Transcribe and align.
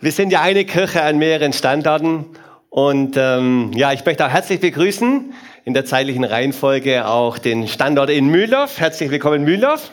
Wir 0.00 0.12
sind 0.12 0.30
ja 0.30 0.42
eine 0.42 0.64
Kirche 0.64 1.02
an 1.02 1.18
mehreren 1.18 1.52
Standorten 1.52 2.26
und 2.70 3.16
ähm, 3.16 3.72
ja, 3.74 3.92
ich 3.92 4.04
möchte 4.04 4.24
auch 4.24 4.30
herzlich 4.30 4.60
begrüßen 4.60 5.34
in 5.64 5.74
der 5.74 5.86
zeitlichen 5.86 6.22
Reihenfolge 6.22 7.04
auch 7.08 7.36
den 7.36 7.66
Standort 7.66 8.08
in 8.08 8.28
Mühldorf. 8.28 8.78
Herzlich 8.78 9.10
willkommen 9.10 9.40
in 9.40 9.44
Mühldorf. 9.44 9.90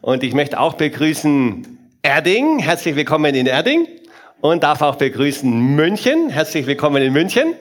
Und 0.00 0.22
ich 0.22 0.32
möchte 0.32 0.60
auch 0.60 0.74
begrüßen 0.74 1.76
Erding. 2.02 2.60
Herzlich 2.60 2.94
willkommen 2.94 3.34
in 3.34 3.46
Erding. 3.46 3.88
Und 4.40 4.62
darf 4.62 4.80
auch 4.80 4.94
begrüßen 4.94 5.50
München. 5.74 6.30
Herzlich 6.30 6.66
willkommen 6.66 7.02
in 7.02 7.12
München. 7.12 7.54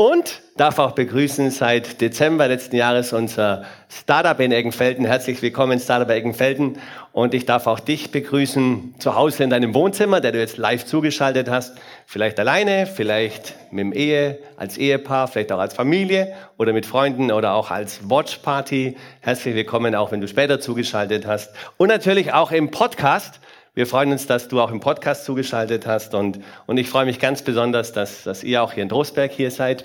Und 0.00 0.40
darf 0.56 0.78
auch 0.78 0.92
begrüßen 0.92 1.50
seit 1.50 2.00
Dezember 2.00 2.48
letzten 2.48 2.76
Jahres 2.76 3.12
unser 3.12 3.66
Startup 3.90 4.40
in 4.40 4.50
Eggenfelden. 4.50 5.04
Herzlich 5.04 5.42
willkommen, 5.42 5.78
Startup 5.78 6.08
Eggenfelden. 6.08 6.78
Und 7.12 7.34
ich 7.34 7.44
darf 7.44 7.66
auch 7.66 7.80
dich 7.80 8.10
begrüßen 8.10 8.94
zu 8.98 9.14
Hause 9.14 9.44
in 9.44 9.50
deinem 9.50 9.74
Wohnzimmer, 9.74 10.22
der 10.22 10.32
du 10.32 10.38
jetzt 10.38 10.56
live 10.56 10.86
zugeschaltet 10.86 11.50
hast. 11.50 11.76
Vielleicht 12.06 12.40
alleine, 12.40 12.86
vielleicht 12.86 13.56
mit 13.70 13.80
dem 13.80 13.92
Ehe, 13.92 14.38
als 14.56 14.78
Ehepaar, 14.78 15.28
vielleicht 15.28 15.52
auch 15.52 15.58
als 15.58 15.74
Familie 15.74 16.32
oder 16.56 16.72
mit 16.72 16.86
Freunden 16.86 17.30
oder 17.30 17.52
auch 17.52 17.70
als 17.70 18.08
Watchparty. 18.08 18.96
Herzlich 19.20 19.54
willkommen, 19.54 19.94
auch 19.94 20.12
wenn 20.12 20.22
du 20.22 20.28
später 20.28 20.60
zugeschaltet 20.60 21.26
hast. 21.26 21.52
Und 21.76 21.88
natürlich 21.88 22.32
auch 22.32 22.52
im 22.52 22.70
Podcast. 22.70 23.38
Wir 23.72 23.86
freuen 23.86 24.10
uns, 24.10 24.26
dass 24.26 24.48
du 24.48 24.60
auch 24.60 24.72
im 24.72 24.80
Podcast 24.80 25.24
zugeschaltet 25.24 25.86
hast 25.86 26.14
und, 26.14 26.40
und 26.66 26.76
ich 26.76 26.88
freue 26.88 27.04
mich 27.04 27.20
ganz 27.20 27.42
besonders, 27.42 27.92
dass, 27.92 28.24
dass 28.24 28.42
ihr 28.42 28.64
auch 28.64 28.72
hier 28.72 28.82
in 28.82 28.88
Drosberg 28.88 29.30
hier 29.30 29.52
seid 29.52 29.84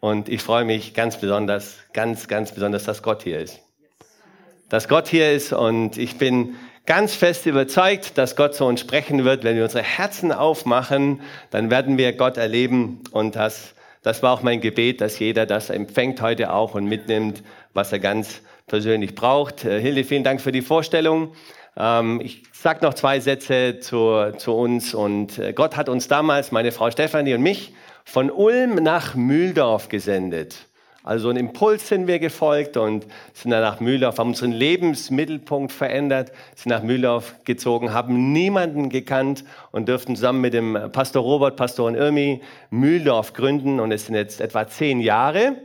und 0.00 0.28
ich 0.28 0.42
freue 0.42 0.66
mich 0.66 0.92
ganz 0.92 1.18
besonders, 1.18 1.78
ganz, 1.94 2.28
ganz 2.28 2.52
besonders, 2.52 2.84
dass 2.84 3.02
Gott 3.02 3.22
hier 3.22 3.40
ist. 3.40 3.60
Dass 4.68 4.86
Gott 4.86 5.08
hier 5.08 5.32
ist 5.32 5.54
und 5.54 5.96
ich 5.96 6.18
bin 6.18 6.56
ganz 6.84 7.14
fest 7.14 7.46
überzeugt, 7.46 8.18
dass 8.18 8.36
Gott 8.36 8.54
zu 8.54 8.66
uns 8.66 8.80
sprechen 8.80 9.24
wird. 9.24 9.44
Wenn 9.44 9.56
wir 9.56 9.64
unsere 9.64 9.82
Herzen 9.82 10.30
aufmachen, 10.30 11.22
dann 11.50 11.70
werden 11.70 11.96
wir 11.96 12.12
Gott 12.12 12.36
erleben 12.36 13.00
und 13.12 13.34
das, 13.34 13.72
das 14.02 14.22
war 14.22 14.34
auch 14.34 14.42
mein 14.42 14.60
Gebet, 14.60 15.00
dass 15.00 15.18
jeder 15.18 15.46
das 15.46 15.70
empfängt 15.70 16.20
heute 16.20 16.52
auch 16.52 16.74
und 16.74 16.84
mitnimmt, 16.84 17.42
was 17.72 17.92
er 17.92 17.98
ganz 17.98 18.42
persönlich 18.66 19.14
braucht. 19.14 19.64
Äh, 19.64 19.80
Hilde, 19.80 20.04
vielen 20.04 20.22
Dank 20.22 20.42
für 20.42 20.52
die 20.52 20.60
Vorstellung. 20.60 21.32
Ähm, 21.76 22.20
ich 22.22 22.42
sage 22.52 22.84
noch 22.84 22.94
zwei 22.94 23.20
Sätze 23.20 23.80
zu, 23.80 24.32
zu 24.36 24.52
uns. 24.52 24.94
Und 24.94 25.38
äh, 25.38 25.52
Gott 25.52 25.76
hat 25.76 25.88
uns 25.88 26.08
damals, 26.08 26.52
meine 26.52 26.72
Frau 26.72 26.90
Stefanie 26.90 27.34
und 27.34 27.42
mich, 27.42 27.72
von 28.04 28.30
Ulm 28.30 28.76
nach 28.76 29.14
Mühldorf 29.14 29.88
gesendet. 29.88 30.66
Also 31.04 31.30
einen 31.30 31.38
Impuls 31.38 31.88
sind 31.88 32.06
wir 32.06 32.20
gefolgt 32.20 32.76
und 32.76 33.06
sind 33.32 33.50
dann 33.50 33.62
nach 33.62 33.80
Mühldorf, 33.80 34.18
haben 34.18 34.30
unseren 34.30 34.52
Lebensmittelpunkt 34.52 35.72
verändert, 35.72 36.30
sind 36.54 36.70
nach 36.70 36.84
Mühldorf 36.84 37.34
gezogen, 37.44 37.92
haben 37.92 38.32
niemanden 38.32 38.88
gekannt 38.88 39.42
und 39.72 39.88
dürften 39.88 40.14
zusammen 40.14 40.40
mit 40.40 40.54
dem 40.54 40.78
Pastor 40.92 41.22
Robert, 41.22 41.56
Pastorin 41.56 41.96
Irmi 41.96 42.40
Mühldorf 42.70 43.32
gründen. 43.32 43.80
Und 43.80 43.90
es 43.90 44.06
sind 44.06 44.14
jetzt 44.14 44.40
etwa 44.40 44.68
zehn 44.68 45.00
Jahre 45.00 45.56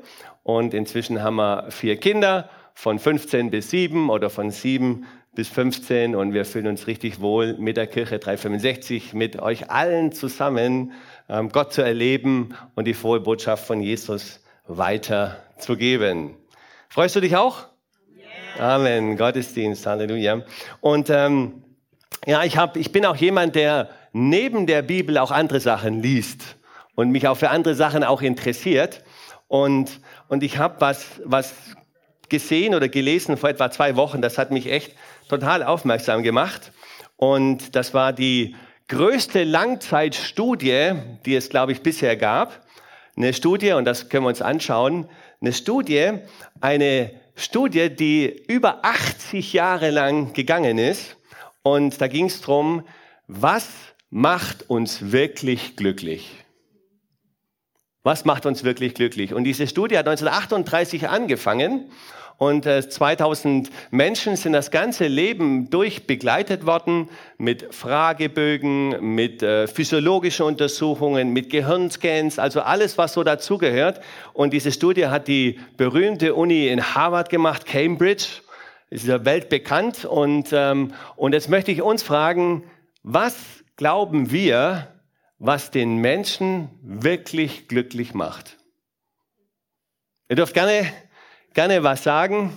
und 0.42 0.74
inzwischen 0.74 1.22
haben 1.22 1.36
wir 1.36 1.68
vier 1.70 1.98
Kinder 1.98 2.50
von 2.74 2.98
15 2.98 3.52
bis 3.52 3.70
7 3.70 4.10
oder 4.10 4.32
von 4.32 4.50
7 4.50 5.06
bis 5.38 5.50
15 5.50 6.16
und 6.16 6.34
wir 6.34 6.46
fühlen 6.46 6.66
uns 6.66 6.88
richtig 6.88 7.22
wohl 7.22 7.54
mit 7.60 7.78
der 7.78 7.86
Kirche 7.86 8.18
365, 8.18 9.14
mit 9.14 9.40
euch 9.40 9.70
allen 9.70 10.12
zusammen 10.12 10.94
ähm, 11.30 11.50
Gott 11.50 11.74
zu 11.74 11.84
erleben 11.84 12.56
und 12.74 12.86
die 12.86 12.96
frohe 12.96 13.20
Botschaft 13.20 13.68
von 13.68 13.80
Jesus 13.80 14.40
weiterzugeben. 14.66 16.34
Freust 16.90 17.16
du 17.16 17.20
dich 17.20 17.36
auch? 17.36 17.68
Yeah. 18.58 18.78
Amen. 18.78 19.16
Gottesdienst, 19.16 19.86
Halleluja. 19.86 20.42
Und 20.82 21.12
ähm, 21.12 21.62
ja, 22.26 22.44
ich, 22.44 22.58
hab, 22.58 22.76
ich 22.76 22.92
bin 22.92 23.06
auch 23.06 23.16
jemand, 23.16 23.54
der 23.54 23.90
neben 24.14 24.66
der 24.66 24.82
Bibel 24.82 25.20
auch 25.20 25.30
andere 25.30 25.60
Sachen 25.60 26.02
liest 26.02 26.58
und 26.96 27.12
mich 27.12 27.28
auch 27.28 27.38
für 27.38 27.52
andere 27.52 27.76
Sachen 27.76 28.04
auch 28.04 28.24
interessiert. 28.24 29.04
Und, 29.48 30.02
und 30.30 30.42
ich 30.42 30.58
habe 30.58 30.78
was, 30.82 31.22
was 31.24 31.54
gesehen 32.30 32.76
oder 32.76 32.90
gelesen 32.90 33.38
vor 33.38 33.50
etwa 33.50 33.72
zwei 33.72 33.96
Wochen, 33.96 34.22
das 34.22 34.38
hat 34.38 34.52
mich 34.52 34.72
echt 34.72 34.94
total 35.30 35.64
aufmerksam 35.64 36.24
gemacht. 36.24 36.72
Und 37.16 37.76
das 37.76 37.94
war 37.94 38.14
die 38.14 38.56
größte 38.88 39.44
Langzeitstudie, 39.44 40.94
die 41.26 41.36
es, 41.36 41.50
glaube 41.50 41.72
ich, 41.72 41.82
bisher 41.82 42.16
gab. 42.16 42.66
Eine 43.16 43.34
Studie, 43.34 43.74
und 43.74 43.86
das 43.86 44.10
können 44.10 44.26
wir 44.26 44.30
uns 44.30 44.42
anschauen, 44.42 45.10
eine 45.42 45.54
Studie, 45.54 46.14
eine 46.62 47.12
Studie, 47.36 47.90
die 47.90 48.44
über 48.48 48.84
80 48.84 49.54
Jahre 49.54 49.90
lang 49.90 50.34
gegangen 50.34 50.78
ist. 50.78 51.18
Und 51.64 52.00
da 52.02 52.08
ging 52.08 52.26
es 52.26 52.42
darum, 52.42 52.84
was 53.28 53.70
macht 54.10 54.70
uns 54.70 55.12
wirklich 55.12 55.76
glücklich? 55.76 56.47
Was 58.08 58.24
macht 58.24 58.46
uns 58.46 58.64
wirklich 58.64 58.94
glücklich? 58.94 59.34
Und 59.34 59.44
diese 59.44 59.68
Studie 59.68 59.98
hat 59.98 60.08
1938 60.08 61.10
angefangen 61.10 61.92
und 62.38 62.66
äh, 62.66 62.88
2000 62.88 63.70
Menschen 63.92 64.38
sind 64.38 64.54
das 64.54 64.72
ganze 64.72 65.08
Leben 65.08 65.70
durch 65.70 66.08
begleitet 66.08 66.66
worden 66.66 67.10
mit 67.38 67.76
Fragebögen, 67.76 69.14
mit 69.14 69.44
äh, 69.44 69.68
physiologischen 69.68 70.46
Untersuchungen, 70.46 71.34
mit 71.34 71.50
Gehirnscans, 71.50 72.40
also 72.40 72.62
alles, 72.62 72.98
was 72.98 73.12
so 73.12 73.26
dazugehört. 73.26 74.00
Und 74.32 74.54
diese 74.54 74.72
Studie 74.72 75.08
hat 75.08 75.28
die 75.28 75.60
berühmte 75.76 76.34
Uni 76.34 76.70
in 76.70 76.96
Harvard 76.96 77.30
gemacht, 77.30 77.66
Cambridge, 77.66 78.28
ist 78.90 79.06
ja 79.06 79.26
weltbekannt. 79.26 80.06
Und, 80.06 80.52
ähm, 80.54 80.94
und 81.18 81.34
jetzt 81.34 81.50
möchte 81.50 81.74
ich 81.74 81.82
uns 81.82 82.04
fragen, 82.04 82.64
was 83.04 83.36
glauben 83.76 84.32
wir, 84.32 84.88
was 85.40 85.72
den 85.72 85.98
Menschen 85.98 86.70
wirklich 86.82 87.68
glücklich 87.68 88.14
macht? 88.14 88.58
Ihr 90.30 90.36
dürft 90.36 90.54
gerne 90.54 90.92
gerne 91.58 91.82
was 91.82 92.04
sagen. 92.04 92.56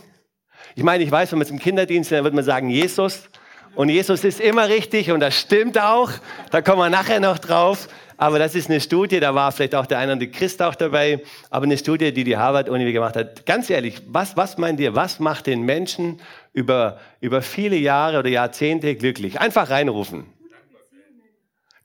Ich 0.74 0.82
meine, 0.82 1.02
ich 1.02 1.10
weiß, 1.10 1.32
wenn 1.32 1.38
man 1.38 1.48
im 1.48 1.58
Kinderdienst, 1.58 2.12
dann 2.12 2.22
wird 2.22 2.34
man 2.34 2.44
sagen 2.44 2.68
Jesus. 2.68 3.30
Und 3.74 3.88
Jesus 3.88 4.24
ist 4.24 4.40
immer 4.40 4.68
richtig 4.68 5.10
und 5.10 5.20
das 5.20 5.40
stimmt 5.40 5.80
auch. 5.80 6.10
Da 6.50 6.60
kommen 6.60 6.80
wir 6.80 6.90
nachher 6.90 7.18
noch 7.18 7.38
drauf. 7.38 7.88
Aber 8.18 8.38
das 8.38 8.54
ist 8.54 8.68
eine 8.68 8.82
Studie, 8.82 9.18
da 9.18 9.34
war 9.34 9.50
vielleicht 9.52 9.74
auch 9.74 9.86
der 9.86 9.96
eine 9.96 10.08
oder 10.08 10.12
andere 10.12 10.30
Christ 10.30 10.60
auch 10.60 10.74
dabei, 10.74 11.22
aber 11.48 11.64
eine 11.64 11.78
Studie, 11.78 12.12
die 12.12 12.24
die 12.24 12.36
Harvard-Uni 12.36 12.92
gemacht 12.92 13.16
hat. 13.16 13.46
Ganz 13.46 13.70
ehrlich, 13.70 14.02
was, 14.06 14.36
was 14.36 14.58
meint 14.58 14.78
ihr, 14.80 14.94
was 14.94 15.18
macht 15.18 15.46
den 15.46 15.62
Menschen 15.62 16.20
über, 16.52 16.98
über 17.22 17.40
viele 17.40 17.76
Jahre 17.76 18.18
oder 18.18 18.28
Jahrzehnte 18.28 18.94
glücklich? 18.96 19.40
Einfach 19.40 19.70
reinrufen. 19.70 20.26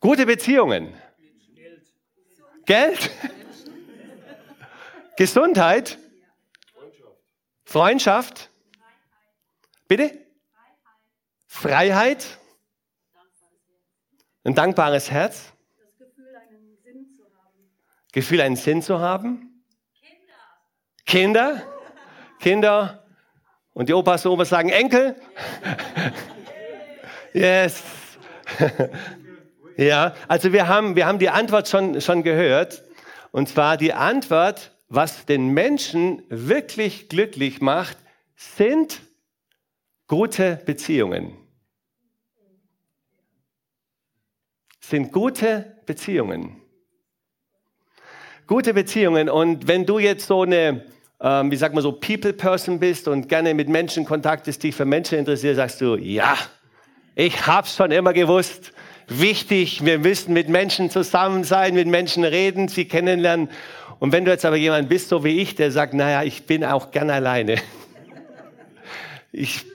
Gute 0.05 0.27
Beziehungen. 0.27 0.93
Geld. 2.67 3.09
Gesundheit. 5.17 5.97
Freundschaft? 7.63 8.51
Bitte? 9.87 10.11
Freiheit? 11.47 12.37
Ein 14.43 14.53
dankbares 14.53 15.09
Herz? 15.09 15.51
Gefühl, 18.11 18.41
einen 18.41 18.57
Sinn 18.57 18.83
zu 18.83 18.99
haben. 18.99 19.63
Kinder. 21.07 21.63
Kinder? 22.39 23.03
Und 23.73 23.89
die 23.89 23.93
Opas 23.93 24.23
und 24.27 24.33
Opas 24.33 24.49
sagen 24.49 24.69
Enkel? 24.69 25.19
yes. 27.33 27.81
Ja, 29.77 30.15
also 30.27 30.53
wir 30.53 30.67
haben, 30.67 30.95
wir 30.95 31.05
haben 31.05 31.19
die 31.19 31.29
Antwort 31.29 31.67
schon, 31.67 32.01
schon 32.01 32.23
gehört. 32.23 32.83
Und 33.31 33.49
zwar 33.49 33.77
die 33.77 33.93
Antwort 33.93 34.71
was 34.87 35.25
den 35.25 35.49
Menschen 35.49 36.23
wirklich 36.29 37.09
glücklich 37.09 37.61
macht, 37.61 37.97
sind 38.35 39.01
gute 40.07 40.61
Beziehungen. 40.65 41.35
Sind 44.79 45.11
gute 45.11 45.77
Beziehungen. 45.85 46.61
Gute 48.45 48.73
Beziehungen. 48.73 49.29
Und 49.29 49.67
wenn 49.67 49.87
du 49.87 49.97
jetzt 49.97 50.27
so 50.27 50.43
eine, 50.43 50.85
ähm, 51.19 51.49
wie 51.49 51.55
sagt 51.55 51.73
man 51.73 51.81
so, 51.81 51.91
People-Person 51.91 52.79
bist 52.79 53.07
und 53.07 53.27
gerne 53.27 53.55
mit 53.55 53.67
Menschen 53.67 54.05
kontaktest, 54.05 54.61
dich 54.61 54.75
für 54.75 54.85
Menschen 54.85 55.17
interessiert, 55.17 55.55
sagst 55.55 55.81
du, 55.81 55.95
ja, 55.95 56.37
ich 57.15 57.47
hab's 57.47 57.75
schon 57.75 57.89
immer 57.91 58.13
gewusst. 58.13 58.71
Wichtig. 59.07 59.85
Wir 59.85 59.99
müssen 59.99 60.33
mit 60.33 60.49
Menschen 60.49 60.89
zusammen 60.89 61.43
sein, 61.43 61.73
mit 61.73 61.87
Menschen 61.87 62.23
reden, 62.23 62.67
sie 62.67 62.85
kennenlernen. 62.85 63.49
Und 63.99 64.11
wenn 64.11 64.25
du 64.25 64.31
jetzt 64.31 64.45
aber 64.45 64.57
jemand 64.57 64.89
bist, 64.89 65.09
so 65.09 65.23
wie 65.23 65.39
ich, 65.41 65.55
der 65.55 65.71
sagt, 65.71 65.93
naja, 65.93 66.23
ich 66.23 66.45
bin 66.45 66.63
auch 66.63 66.91
gern 66.91 67.09
alleine. 67.09 67.57
Ich 69.37 69.65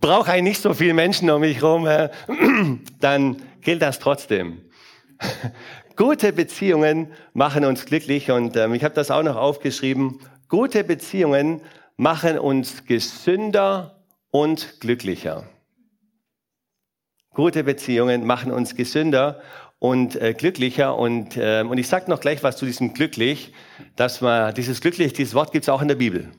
brauche 0.00 0.32
eigentlich 0.32 0.54
nicht 0.54 0.62
so 0.62 0.72
viele 0.72 0.94
Menschen 0.94 1.28
um 1.28 1.42
mich 1.42 1.60
herum, 1.60 1.86
dann 3.00 3.36
gilt 3.60 3.82
das 3.82 3.98
trotzdem. 3.98 4.62
Gute 5.96 6.32
Beziehungen 6.32 7.08
machen 7.34 7.66
uns 7.66 7.84
glücklich 7.84 8.30
und 8.30 8.56
ähm, 8.56 8.72
ich 8.72 8.84
habe 8.84 8.94
das 8.94 9.10
auch 9.10 9.22
noch 9.22 9.36
aufgeschrieben. 9.36 10.20
Gute 10.48 10.84
Beziehungen 10.84 11.60
machen 11.98 12.38
uns 12.38 12.86
gesünder 12.86 14.00
und 14.30 14.80
glücklicher. 14.80 15.44
Gute 17.38 17.62
Beziehungen 17.62 18.26
machen 18.26 18.50
uns 18.50 18.74
gesünder 18.74 19.40
und 19.78 20.20
äh, 20.20 20.34
glücklicher. 20.34 20.98
Und, 20.98 21.36
äh, 21.36 21.62
und 21.62 21.78
ich 21.78 21.86
sage 21.86 22.10
noch 22.10 22.18
gleich 22.18 22.42
was 22.42 22.56
zu 22.56 22.66
diesem 22.66 22.94
glücklich, 22.94 23.52
dass 23.94 24.20
man 24.20 24.52
dieses 24.54 24.80
glücklich, 24.80 25.12
dieses 25.12 25.34
Wort 25.34 25.52
gibt 25.52 25.62
es 25.62 25.68
auch 25.68 25.80
in 25.80 25.86
der 25.86 25.94
Bibel. 25.94 26.32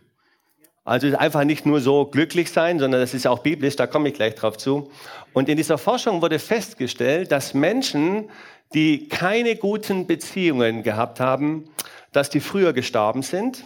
Also 0.84 1.16
einfach 1.16 1.46
nicht 1.46 1.66
nur 1.66 1.80
so 1.80 2.04
glücklich 2.04 2.52
sein, 2.52 2.80
sondern 2.80 3.00
das 3.00 3.14
ist 3.14 3.28
auch 3.28 3.40
biblisch, 3.40 3.78
da 3.78 3.88
komme 3.88 4.10
ich 4.10 4.16
gleich 4.16 4.36
drauf 4.36 4.58
zu. 4.58 4.92
Und 5.32 5.48
in 5.48 5.56
dieser 5.56 5.78
Forschung 5.78 6.22
wurde 6.22 6.38
festgestellt, 6.38 7.32
dass 7.32 7.54
Menschen, 7.54 8.30
die 8.74 9.08
keine 9.08 9.56
guten 9.56 10.06
Beziehungen 10.06 10.84
gehabt 10.84 11.22
haben, 11.22 11.70
dass 12.12 12.30
die 12.30 12.42
früher 12.42 12.74
gestorben 12.74 13.22
sind, 13.22 13.64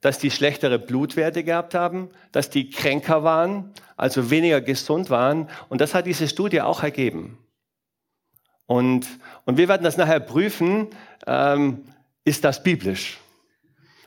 dass 0.00 0.18
die 0.18 0.30
schlechtere 0.30 0.78
Blutwerte 0.78 1.44
gehabt 1.44 1.74
haben, 1.74 2.10
dass 2.32 2.50
die 2.50 2.70
kränker 2.70 3.22
waren, 3.22 3.72
also 3.96 4.30
weniger 4.30 4.60
gesund 4.60 5.10
waren. 5.10 5.48
Und 5.68 5.80
das 5.80 5.94
hat 5.94 6.06
diese 6.06 6.28
Studie 6.28 6.62
auch 6.62 6.82
ergeben. 6.82 7.38
Und, 8.66 9.06
und 9.44 9.58
wir 9.58 9.68
werden 9.68 9.82
das 9.82 9.96
nachher 9.96 10.20
prüfen, 10.20 10.88
ähm, 11.26 11.84
ist 12.24 12.44
das 12.44 12.62
biblisch? 12.62 13.18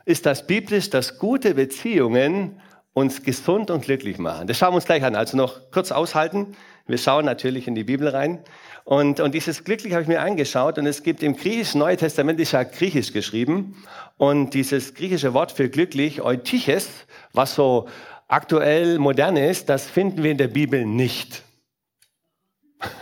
Ist 0.04 0.26
das 0.26 0.46
biblisch, 0.46 0.90
dass 0.90 1.18
gute 1.18 1.54
Beziehungen 1.54 2.60
uns 2.92 3.22
gesund 3.22 3.70
und 3.70 3.84
glücklich 3.84 4.18
machen? 4.18 4.46
Das 4.46 4.58
schauen 4.58 4.72
wir 4.72 4.76
uns 4.76 4.84
gleich 4.86 5.04
an. 5.04 5.14
Also 5.14 5.36
noch 5.36 5.70
kurz 5.70 5.92
aushalten. 5.92 6.56
Wir 6.86 6.98
schauen 6.98 7.24
natürlich 7.24 7.66
in 7.66 7.74
die 7.74 7.84
Bibel 7.84 8.08
rein. 8.08 8.40
Und, 8.84 9.18
und 9.18 9.34
dieses 9.34 9.64
glücklich 9.64 9.94
habe 9.94 10.02
ich 10.02 10.08
mir 10.08 10.20
angeschaut. 10.20 10.78
Und 10.78 10.86
es 10.86 11.02
gibt 11.02 11.22
im 11.22 11.34
griechischen 11.34 11.78
Neue 11.78 11.96
Testament, 11.96 12.38
ist 12.40 12.52
ja 12.52 12.62
griechisch 12.62 13.12
geschrieben. 13.12 13.82
Und 14.18 14.52
dieses 14.52 14.92
griechische 14.94 15.32
Wort 15.32 15.52
für 15.52 15.70
glücklich, 15.70 16.20
Eutyches, 16.20 16.88
was 17.32 17.54
so 17.54 17.88
aktuell 18.28 18.98
modern 18.98 19.36
ist, 19.38 19.70
das 19.70 19.86
finden 19.86 20.22
wir 20.22 20.30
in 20.30 20.38
der 20.38 20.48
Bibel 20.48 20.84
nicht. 20.84 21.42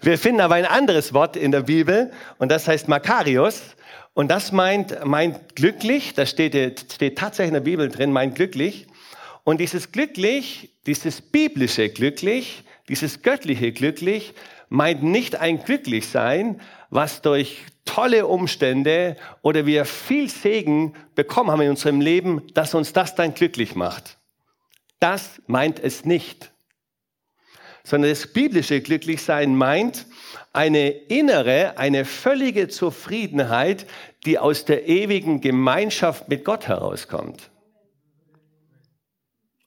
Wir 0.00 0.18
finden 0.18 0.40
aber 0.40 0.54
ein 0.54 0.64
anderes 0.64 1.12
Wort 1.12 1.36
in 1.36 1.52
der 1.52 1.62
Bibel 1.62 2.12
und 2.38 2.50
das 2.50 2.66
heißt 2.66 2.88
Makarios. 2.88 3.62
Und 4.14 4.28
das 4.28 4.50
meint, 4.52 5.04
meint 5.04 5.54
glücklich, 5.54 6.14
das 6.14 6.30
steht, 6.30 6.92
steht 6.92 7.18
tatsächlich 7.18 7.48
in 7.48 7.54
der 7.54 7.60
Bibel 7.60 7.88
drin, 7.88 8.12
meint 8.12 8.34
glücklich. 8.34 8.86
Und 9.44 9.60
dieses 9.60 9.92
glücklich, 9.92 10.77
dieses 10.88 11.20
biblische 11.20 11.90
glücklich, 11.90 12.64
dieses 12.88 13.20
göttliche 13.20 13.72
glücklich, 13.72 14.32
meint 14.70 15.02
nicht 15.02 15.36
ein 15.36 15.62
glücklich 15.62 16.08
sein, 16.08 16.62
was 16.88 17.20
durch 17.20 17.58
tolle 17.84 18.26
Umstände 18.26 19.16
oder 19.42 19.66
wir 19.66 19.84
viel 19.84 20.30
Segen 20.30 20.94
bekommen 21.14 21.50
haben 21.50 21.60
in 21.60 21.70
unserem 21.70 22.00
Leben, 22.00 22.42
dass 22.54 22.74
uns 22.74 22.94
das 22.94 23.14
dann 23.14 23.34
glücklich 23.34 23.74
macht. 23.74 24.16
Das 24.98 25.42
meint 25.46 25.78
es 25.78 26.06
nicht. 26.06 26.52
Sondern 27.84 28.10
das 28.10 28.26
biblische 28.26 28.80
Glücklichsein 28.80 29.54
meint 29.54 30.06
eine 30.54 30.88
innere, 30.88 31.76
eine 31.76 32.06
völlige 32.06 32.68
Zufriedenheit, 32.68 33.86
die 34.24 34.38
aus 34.38 34.64
der 34.64 34.88
ewigen 34.88 35.42
Gemeinschaft 35.42 36.28
mit 36.30 36.46
Gott 36.46 36.66
herauskommt. 36.66 37.50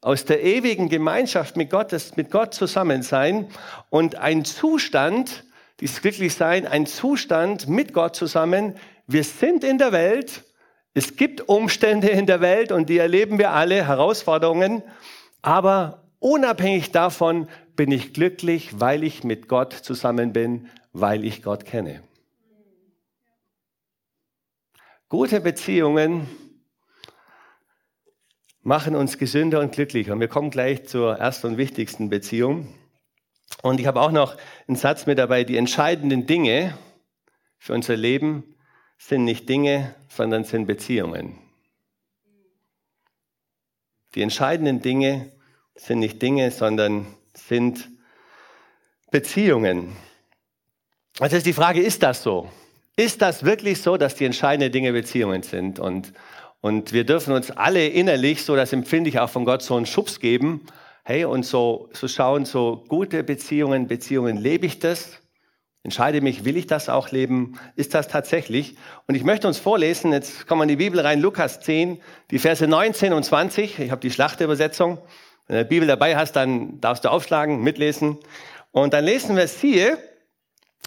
Aus 0.01 0.25
der 0.25 0.43
ewigen 0.43 0.89
Gemeinschaft 0.89 1.55
mit 1.55 1.69
Gott, 1.69 1.95
mit 2.15 2.31
Gott 2.31 2.55
zusammen 2.55 3.03
sein 3.03 3.47
und 3.91 4.15
ein 4.15 4.45
Zustand, 4.45 5.43
dieses 5.79 6.01
Glücklichsein, 6.01 6.65
ein 6.65 6.87
Zustand 6.87 7.69
mit 7.69 7.93
Gott 7.93 8.15
zusammen. 8.15 8.75
Wir 9.05 9.23
sind 9.23 9.63
in 9.63 9.77
der 9.77 9.91
Welt, 9.91 10.43
es 10.95 11.15
gibt 11.15 11.47
Umstände 11.47 12.09
in 12.09 12.25
der 12.25 12.41
Welt 12.41 12.71
und 12.71 12.89
die 12.89 12.97
erleben 12.97 13.37
wir 13.37 13.51
alle, 13.51 13.87
Herausforderungen, 13.87 14.81
aber 15.43 16.03
unabhängig 16.19 16.91
davon 16.91 17.47
bin 17.75 17.91
ich 17.91 18.13
glücklich, 18.13 18.79
weil 18.79 19.03
ich 19.03 19.23
mit 19.23 19.47
Gott 19.47 19.73
zusammen 19.73 20.33
bin, 20.33 20.67
weil 20.93 21.23
ich 21.23 21.43
Gott 21.43 21.65
kenne. 21.65 22.01
Gute 25.09 25.41
Beziehungen 25.41 26.27
machen 28.63 28.95
uns 28.95 29.17
gesünder 29.17 29.59
und 29.59 29.71
glücklicher. 29.71 30.13
Und 30.13 30.19
wir 30.19 30.27
kommen 30.27 30.51
gleich 30.51 30.85
zur 30.85 31.17
ersten 31.17 31.47
und 31.47 31.57
wichtigsten 31.57 32.09
Beziehung. 32.09 32.73
Und 33.63 33.79
ich 33.79 33.87
habe 33.87 34.01
auch 34.01 34.11
noch 34.11 34.37
einen 34.67 34.77
Satz 34.77 35.05
mit 35.05 35.17
dabei. 35.17 35.43
Die 35.43 35.57
entscheidenden 35.57 36.25
Dinge 36.25 36.77
für 37.57 37.73
unser 37.73 37.95
Leben 37.95 38.55
sind 38.97 39.25
nicht 39.25 39.49
Dinge, 39.49 39.95
sondern 40.09 40.43
sind 40.43 40.67
Beziehungen. 40.67 41.37
Die 44.15 44.21
entscheidenden 44.21 44.81
Dinge 44.81 45.31
sind 45.75 45.99
nicht 45.99 46.21
Dinge, 46.21 46.51
sondern 46.51 47.07
sind 47.33 47.89
Beziehungen. 49.09 49.95
Also 51.19 51.37
ist 51.37 51.45
die 51.45 51.53
Frage, 51.53 51.81
ist 51.81 52.03
das 52.03 52.23
so? 52.23 52.49
Ist 52.95 53.21
das 53.21 53.43
wirklich 53.43 53.81
so, 53.81 53.97
dass 53.97 54.15
die 54.15 54.25
entscheidenden 54.25 54.71
Dinge 54.71 54.91
Beziehungen 54.91 55.43
sind? 55.43 55.79
Und, 55.79 56.13
und 56.61 56.93
wir 56.93 57.03
dürfen 57.03 57.33
uns 57.33 57.49
alle 57.49 57.87
innerlich, 57.87 58.45
so 58.45 58.55
das 58.55 58.71
empfinde 58.71 59.09
ich 59.09 59.19
auch 59.19 59.29
von 59.29 59.45
Gott, 59.45 59.63
so 59.63 59.75
einen 59.75 59.87
Schubs 59.87 60.19
geben. 60.19 60.65
Hey, 61.03 61.25
und 61.25 61.43
so, 61.43 61.89
so 61.93 62.07
schauen, 62.07 62.45
so 62.45 62.85
gute 62.87 63.23
Beziehungen, 63.23 63.87
Beziehungen, 63.87 64.37
lebe 64.37 64.67
ich 64.67 64.77
das? 64.77 65.17
Entscheide 65.83 66.21
mich, 66.21 66.45
will 66.45 66.57
ich 66.57 66.67
das 66.67 66.89
auch 66.89 67.09
leben? 67.09 67.59
Ist 67.75 67.95
das 67.95 68.07
tatsächlich? 68.07 68.75
Und 69.07 69.15
ich 69.15 69.23
möchte 69.23 69.47
uns 69.47 69.57
vorlesen, 69.57 70.13
jetzt 70.13 70.45
kommen 70.45 70.59
wir 70.59 70.63
in 70.63 70.69
die 70.69 70.75
Bibel 70.75 70.99
rein, 70.99 71.19
Lukas 71.19 71.59
10, 71.61 71.99
die 72.29 72.37
Verse 72.37 72.67
19 72.67 73.13
und 73.13 73.23
20. 73.23 73.79
Ich 73.79 73.89
habe 73.89 73.99
die 73.99 74.11
Schlachterübersetzung. 74.11 74.99
Wenn 75.47 75.57
du 75.57 75.63
die 75.63 75.69
Bibel 75.69 75.87
dabei 75.87 76.15
hast, 76.15 76.33
dann 76.33 76.79
darfst 76.79 77.03
du 77.03 77.09
aufschlagen, 77.09 77.63
mitlesen. 77.63 78.19
Und 78.71 78.93
dann 78.93 79.03
lesen 79.03 79.35
wir, 79.35 79.47
siehe, 79.47 79.97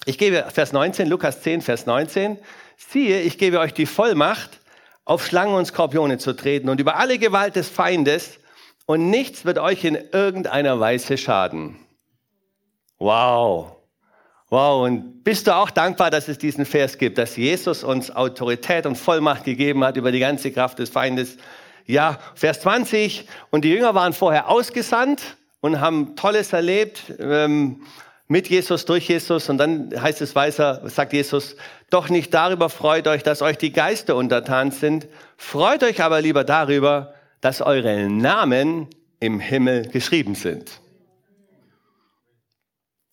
ich 0.07 0.19
gebe 0.19 0.45
Vers 0.53 0.73
19, 0.73 1.09
Lukas 1.09 1.43
10, 1.43 1.63
Vers 1.63 1.87
19, 1.87 2.39
siehe, 2.77 3.21
ich 3.23 3.37
gebe 3.37 3.59
euch 3.59 3.75
die 3.75 3.87
Vollmacht, 3.87 4.61
auf 5.05 5.27
Schlangen 5.27 5.55
und 5.55 5.67
Skorpione 5.67 6.19
zu 6.19 6.35
treten 6.35 6.69
und 6.69 6.81
über 6.81 6.97
alle 6.97 7.19
Gewalt 7.19 7.57
des 7.57 7.69
Feindes 7.69 8.39
und 8.87 9.11
nichts 9.11 9.45
wird 9.45 9.59
euch 9.59 9.85
in 9.85 9.95
irgendeiner 10.13 10.81
Weise 10.81 11.19
schaden. 11.19 11.77
Wow. 12.99 13.77
Wow, 14.51 14.85
und 14.85 15.25
bist 15.25 15.47
du 15.47 15.55
auch 15.55 15.71
dankbar, 15.71 16.11
dass 16.11 16.29
es 16.29 16.39
diesen 16.39 16.65
Vers 16.65 16.99
gibt, 16.99 17.19
dass 17.19 17.37
Jesus 17.37 17.83
uns 17.83 18.11
Autorität 18.15 18.87
und 18.87 18.97
Vollmacht 18.97 19.45
gegeben 19.45 19.83
hat 19.83 19.97
über 19.97 20.13
die 20.13 20.21
ganze 20.21 20.53
Kraft 20.53 20.79
des 20.79 20.91
Feindes? 20.91 21.39
Ja, 21.87 22.19
Vers 22.35 22.61
20. 22.61 23.27
Und 23.51 23.65
die 23.65 23.71
Jünger 23.71 23.95
waren 23.95 24.13
vorher 24.13 24.49
ausgesandt 24.49 25.37
und 25.61 25.81
haben 25.81 26.15
Tolles 26.15 26.53
erlebt 26.53 27.15
ähm, 27.19 27.83
mit 28.27 28.49
Jesus, 28.49 28.85
durch 28.85 29.09
Jesus. 29.09 29.49
Und 29.49 29.59
dann 29.59 29.91
heißt 30.01 30.21
es 30.23 30.35
weiter, 30.35 30.83
sagt 30.89 31.13
Jesus, 31.13 31.57
doch 31.91 32.09
nicht 32.09 32.33
darüber 32.33 32.69
freut 32.69 33.07
euch, 33.07 33.23
dass 33.23 33.43
euch 33.43 33.59
die 33.59 33.73
Geister 33.73 34.17
untertan 34.17 34.71
sind. 34.71 35.07
Freut 35.37 35.83
euch 35.83 36.03
aber 36.03 36.21
lieber 36.21 36.45
darüber, 36.45 37.15
dass 37.41 37.61
eure 37.61 38.09
Namen 38.09 38.89
im 39.21 39.41
Himmel 39.41 39.89
geschrieben 39.89 40.35
sind. 40.35 40.81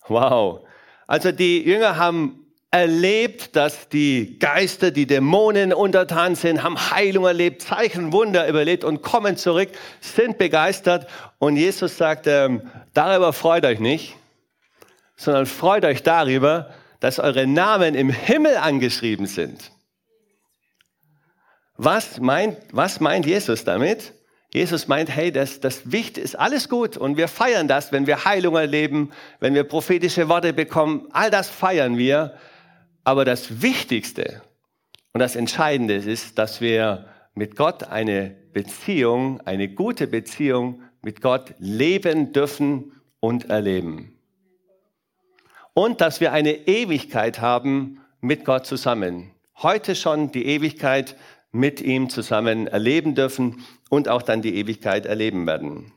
Wow. 0.07 0.65
Also 1.07 1.31
die 1.31 1.61
Jünger 1.63 1.97
haben 1.97 2.41
erlebt, 2.71 3.57
dass 3.57 3.89
die 3.89 4.39
Geister, 4.39 4.91
die 4.91 5.05
Dämonen 5.05 5.73
untertan 5.73 6.35
sind, 6.35 6.63
haben 6.63 6.77
Heilung 6.91 7.25
erlebt, 7.25 7.61
Zeichen, 7.61 8.13
Wunder 8.13 8.47
überlebt 8.47 8.85
und 8.85 9.01
kommen 9.01 9.35
zurück, 9.35 9.69
sind 9.99 10.37
begeistert. 10.37 11.07
Und 11.37 11.57
Jesus 11.57 11.97
sagt, 11.97 12.27
ähm, 12.27 12.61
darüber 12.93 13.33
freut 13.33 13.65
euch 13.65 13.81
nicht, 13.81 14.15
sondern 15.21 15.45
freut 15.45 15.85
euch 15.85 16.01
darüber, 16.01 16.71
dass 16.99 17.19
eure 17.19 17.45
Namen 17.45 17.93
im 17.93 18.09
Himmel 18.09 18.57
angeschrieben 18.57 19.27
sind. 19.27 19.71
Was 21.77 22.19
meint, 22.19 22.57
was 22.71 22.99
meint 22.99 23.27
Jesus 23.27 23.63
damit? 23.63 24.13
Jesus 24.51 24.87
meint, 24.87 25.15
hey, 25.15 25.31
das, 25.31 25.59
das 25.59 25.91
Wichtige 25.91 26.21
ist 26.21 26.35
alles 26.35 26.69
gut 26.69 26.97
und 26.97 27.17
wir 27.17 27.27
feiern 27.27 27.67
das, 27.67 27.91
wenn 27.91 28.07
wir 28.07 28.25
Heilung 28.25 28.55
erleben, 28.55 29.11
wenn 29.39 29.53
wir 29.53 29.63
prophetische 29.63 30.27
Worte 30.27 30.53
bekommen, 30.53 31.07
all 31.11 31.29
das 31.29 31.49
feiern 31.49 31.99
wir. 31.99 32.33
Aber 33.03 33.23
das 33.23 33.61
Wichtigste 33.61 34.41
und 35.13 35.19
das 35.19 35.35
Entscheidende 35.35 35.97
ist, 35.97 36.39
dass 36.39 36.61
wir 36.61 37.05
mit 37.35 37.55
Gott 37.55 37.83
eine 37.83 38.35
Beziehung, 38.53 39.39
eine 39.41 39.69
gute 39.69 40.07
Beziehung 40.07 40.81
mit 41.03 41.21
Gott 41.21 41.53
leben 41.59 42.33
dürfen 42.33 42.99
und 43.19 43.51
erleben. 43.51 44.17
Und 45.73 46.01
dass 46.01 46.19
wir 46.19 46.31
eine 46.33 46.67
Ewigkeit 46.67 47.41
haben 47.41 48.01
mit 48.19 48.45
Gott 48.45 48.65
zusammen. 48.65 49.31
Heute 49.57 49.95
schon 49.95 50.31
die 50.31 50.45
Ewigkeit 50.45 51.15
mit 51.51 51.81
ihm 51.81 52.09
zusammen 52.09 52.67
erleben 52.67 53.15
dürfen 53.15 53.63
und 53.89 54.07
auch 54.07 54.21
dann 54.21 54.41
die 54.41 54.55
Ewigkeit 54.55 55.05
erleben 55.05 55.45
werden. 55.47 55.91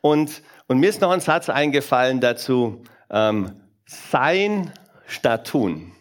Und, 0.00 0.42
und 0.66 0.78
mir 0.78 0.90
ist 0.90 1.00
noch 1.00 1.10
ein 1.10 1.20
Satz 1.20 1.48
eingefallen 1.48 2.20
dazu, 2.20 2.82
ähm, 3.10 3.52
sein 3.86 4.72
statt 5.06 5.46
tun. 5.46 5.92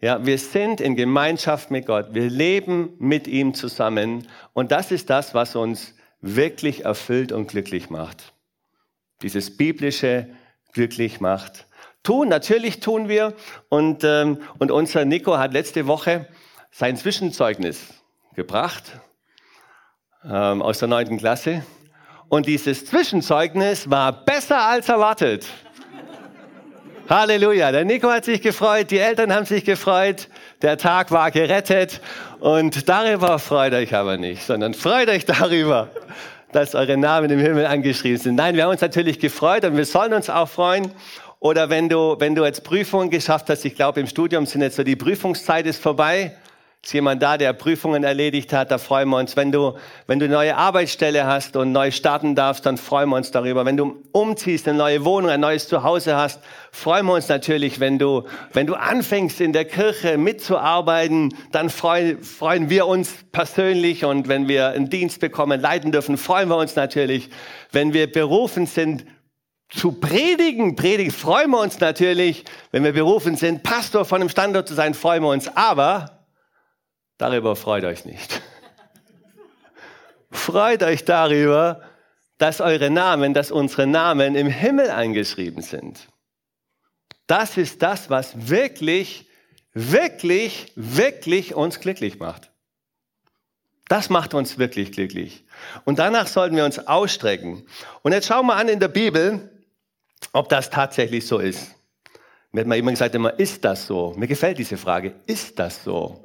Ja, 0.00 0.26
wir 0.26 0.36
sind 0.36 0.82
in 0.82 0.96
Gemeinschaft 0.96 1.70
mit 1.70 1.86
Gott. 1.86 2.08
Wir 2.12 2.28
leben 2.28 2.92
mit 2.98 3.26
ihm 3.26 3.54
zusammen. 3.54 4.28
Und 4.52 4.70
das 4.70 4.90
ist 4.90 5.08
das, 5.08 5.32
was 5.32 5.56
uns 5.56 5.94
wirklich 6.20 6.84
erfüllt 6.84 7.32
und 7.32 7.46
glücklich 7.46 7.88
macht. 7.88 8.34
Dieses 9.22 9.56
biblische 9.56 10.28
glücklich 10.74 11.20
macht. 11.20 11.66
Tun, 12.02 12.28
natürlich 12.28 12.80
tun 12.80 13.08
wir. 13.08 13.32
Und, 13.70 14.04
ähm, 14.04 14.42
und 14.58 14.70
unser 14.70 15.06
Nico 15.06 15.38
hat 15.38 15.54
letzte 15.54 15.86
Woche 15.86 16.28
sein 16.70 16.96
Zwischenzeugnis 16.96 17.94
gebracht 18.34 18.84
ähm, 20.28 20.60
aus 20.60 20.80
der 20.80 20.88
neunten 20.88 21.16
Klasse. 21.16 21.64
Und 22.28 22.46
dieses 22.46 22.84
Zwischenzeugnis 22.84 23.88
war 23.88 24.12
besser 24.12 24.60
als 24.60 24.88
erwartet. 24.88 25.46
Halleluja. 27.08 27.70
Der 27.70 27.84
Nico 27.84 28.10
hat 28.10 28.24
sich 28.24 28.42
gefreut, 28.42 28.90
die 28.90 28.98
Eltern 28.98 29.32
haben 29.32 29.46
sich 29.46 29.64
gefreut, 29.64 30.28
der 30.62 30.76
Tag 30.76 31.10
war 31.10 31.30
gerettet 31.30 32.00
und 32.40 32.88
darüber 32.88 33.38
freut 33.38 33.72
euch 33.74 33.94
aber 33.94 34.16
nicht, 34.16 34.42
sondern 34.42 34.74
freut 34.74 35.08
euch 35.08 35.24
darüber, 35.26 35.90
dass 36.54 36.74
eure 36.74 36.96
Namen 36.96 37.30
im 37.30 37.40
Himmel 37.40 37.66
angeschrieben 37.66 38.18
sind. 38.18 38.36
Nein, 38.36 38.54
wir 38.54 38.64
haben 38.64 38.70
uns 38.70 38.80
natürlich 38.80 39.18
gefreut 39.18 39.64
und 39.64 39.76
wir 39.76 39.84
sollen 39.84 40.12
uns 40.12 40.30
auch 40.30 40.48
freuen. 40.48 40.92
Oder 41.40 41.68
wenn 41.68 41.88
du, 41.88 42.16
wenn 42.18 42.34
du 42.34 42.44
jetzt 42.44 42.64
Prüfungen 42.64 43.10
geschafft 43.10 43.50
hast, 43.50 43.64
ich 43.64 43.74
glaube 43.74 44.00
im 44.00 44.06
Studium 44.06 44.46
sind 44.46 44.62
jetzt 44.62 44.76
so 44.76 44.84
die 44.84 44.96
Prüfungszeit 44.96 45.66
ist 45.66 45.82
vorbei, 45.82 46.32
ist 46.84 46.92
jemand 46.92 47.22
da, 47.22 47.38
der 47.38 47.54
Prüfungen 47.54 48.04
erledigt 48.04 48.52
hat, 48.52 48.70
da 48.70 48.76
freuen 48.76 49.08
wir 49.08 49.16
uns. 49.16 49.36
Wenn 49.36 49.50
du, 49.50 49.72
wenn 50.06 50.18
du 50.18 50.26
eine 50.26 50.34
neue 50.34 50.54
Arbeitsstelle 50.54 51.26
hast 51.26 51.56
und 51.56 51.72
neu 51.72 51.90
starten 51.90 52.34
darfst, 52.34 52.66
dann 52.66 52.76
freuen 52.76 53.08
wir 53.08 53.16
uns 53.16 53.30
darüber. 53.30 53.64
Wenn 53.64 53.78
du 53.78 54.02
umziehst, 54.12 54.68
eine 54.68 54.76
neue 54.76 55.02
Wohnung, 55.02 55.30
ein 55.30 55.40
neues 55.40 55.66
Zuhause 55.66 56.14
hast, 56.14 56.40
freuen 56.72 57.06
wir 57.06 57.14
uns 57.14 57.28
natürlich. 57.30 57.80
Wenn 57.80 57.98
du, 57.98 58.24
wenn 58.52 58.66
du 58.66 58.74
anfängst, 58.74 59.40
in 59.40 59.54
der 59.54 59.64
Kirche 59.64 60.18
mitzuarbeiten, 60.18 61.34
dann 61.52 61.70
freuen, 61.70 62.22
freuen 62.22 62.68
wir 62.68 62.86
uns 62.86 63.14
persönlich. 63.32 64.04
Und 64.04 64.28
wenn 64.28 64.46
wir 64.46 64.68
einen 64.68 64.90
Dienst 64.90 65.20
bekommen, 65.20 65.62
leiten 65.62 65.90
dürfen, 65.90 66.18
freuen 66.18 66.50
wir 66.50 66.58
uns 66.58 66.76
natürlich. 66.76 67.30
Wenn 67.72 67.94
wir 67.94 68.12
berufen 68.12 68.66
sind, 68.66 69.06
zu 69.70 69.92
predigen, 69.92 70.76
predigen, 70.76 71.10
freuen 71.10 71.50
wir 71.50 71.60
uns 71.60 71.80
natürlich. 71.80 72.44
Wenn 72.72 72.84
wir 72.84 72.92
berufen 72.92 73.36
sind, 73.36 73.62
Pastor 73.62 74.04
von 74.04 74.20
einem 74.20 74.28
Standort 74.28 74.68
zu 74.68 74.74
sein, 74.74 74.92
freuen 74.92 75.22
wir 75.22 75.30
uns. 75.30 75.48
Aber 75.56 76.23
Darüber 77.24 77.56
freut 77.56 77.84
euch 77.84 78.04
nicht. 78.04 78.42
freut 80.30 80.82
euch 80.82 81.06
darüber, 81.06 81.80
dass 82.36 82.60
eure 82.60 82.90
Namen, 82.90 83.32
dass 83.32 83.50
unsere 83.50 83.86
Namen 83.86 84.34
im 84.34 84.48
Himmel 84.48 84.90
eingeschrieben 84.90 85.62
sind. 85.62 86.06
Das 87.26 87.56
ist 87.56 87.80
das, 87.80 88.10
was 88.10 88.50
wirklich, 88.50 89.26
wirklich, 89.72 90.70
wirklich 90.76 91.54
uns 91.54 91.80
glücklich 91.80 92.18
macht. 92.18 92.50
Das 93.88 94.10
macht 94.10 94.34
uns 94.34 94.58
wirklich 94.58 94.92
glücklich. 94.92 95.46
Und 95.86 96.00
danach 96.00 96.26
sollten 96.26 96.56
wir 96.56 96.66
uns 96.66 96.78
ausstrecken. 96.78 97.66
Und 98.02 98.12
jetzt 98.12 98.26
schauen 98.26 98.44
wir 98.48 98.56
an 98.56 98.68
in 98.68 98.80
der 98.80 98.88
Bibel, 98.88 99.50
ob 100.34 100.50
das 100.50 100.68
tatsächlich 100.68 101.26
so 101.26 101.38
ist. 101.38 101.74
Mir 102.52 102.60
hat 102.60 102.66
mal 102.66 102.74
jemand 102.74 102.96
gesagt, 102.96 103.14
immer, 103.14 103.38
ist 103.38 103.64
das 103.64 103.86
so? 103.86 104.12
Mir 104.14 104.26
gefällt 104.26 104.58
diese 104.58 104.76
Frage. 104.76 105.14
Ist 105.24 105.58
das 105.58 105.84
so? 105.84 106.23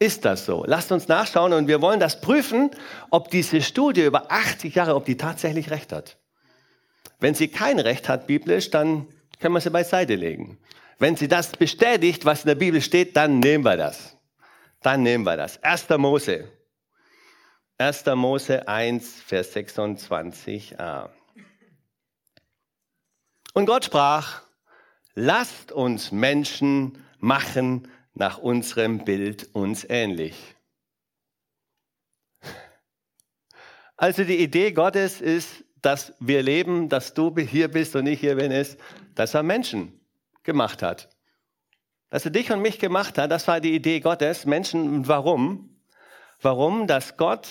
Ist 0.00 0.24
das 0.24 0.46
so? 0.46 0.64
Lasst 0.66 0.90
uns 0.92 1.08
nachschauen 1.08 1.52
und 1.52 1.68
wir 1.68 1.82
wollen 1.82 2.00
das 2.00 2.22
prüfen, 2.22 2.70
ob 3.10 3.30
diese 3.30 3.60
Studie 3.60 4.02
über 4.06 4.32
80 4.32 4.74
Jahre, 4.74 4.94
ob 4.94 5.04
die 5.04 5.18
tatsächlich 5.18 5.70
recht 5.70 5.92
hat. 5.92 6.16
Wenn 7.18 7.34
sie 7.34 7.48
kein 7.48 7.78
Recht 7.78 8.08
hat 8.08 8.26
biblisch, 8.26 8.70
dann 8.70 9.06
können 9.38 9.54
wir 9.54 9.60
sie 9.60 9.70
beiseite 9.70 10.14
legen. 10.14 10.58
Wenn 10.98 11.16
sie 11.16 11.28
das 11.28 11.52
bestätigt, 11.52 12.24
was 12.24 12.44
in 12.44 12.48
der 12.48 12.54
Bibel 12.54 12.80
steht, 12.80 13.14
dann 13.14 13.40
nehmen 13.40 13.62
wir 13.62 13.76
das. 13.76 14.16
Dann 14.80 15.02
nehmen 15.02 15.24
wir 15.24 15.36
das. 15.36 15.62
1. 15.62 15.90
Mose. 15.98 16.50
1. 17.76 18.06
Mose 18.14 18.66
1, 18.66 19.20
Vers 19.20 19.54
26a. 19.54 21.10
Und 23.52 23.66
Gott 23.66 23.84
sprach, 23.84 24.42
lasst 25.14 25.72
uns 25.72 26.10
Menschen 26.10 27.04
machen 27.18 27.86
nach 28.14 28.38
unserem 28.38 29.04
Bild 29.04 29.48
uns 29.54 29.84
ähnlich. 29.88 30.56
Also 33.96 34.24
die 34.24 34.38
Idee 34.38 34.72
Gottes 34.72 35.20
ist, 35.20 35.64
dass 35.82 36.14
wir 36.20 36.42
leben, 36.42 36.88
dass 36.88 37.14
du 37.14 37.34
hier 37.36 37.68
bist 37.68 37.94
und 37.96 38.06
ich 38.06 38.20
hier 38.20 38.36
bin, 38.36 38.50
ist, 38.50 38.78
dass 39.14 39.34
er 39.34 39.42
Menschen 39.42 40.00
gemacht 40.42 40.82
hat. 40.82 41.08
Dass 42.08 42.24
er 42.24 42.30
dich 42.30 42.50
und 42.50 42.62
mich 42.62 42.78
gemacht 42.78 43.18
hat, 43.18 43.30
das 43.30 43.46
war 43.46 43.60
die 43.60 43.74
Idee 43.74 44.00
Gottes. 44.00 44.46
Menschen, 44.46 45.06
warum? 45.06 45.80
Warum? 46.40 46.86
Dass 46.86 47.16
Gott 47.16 47.48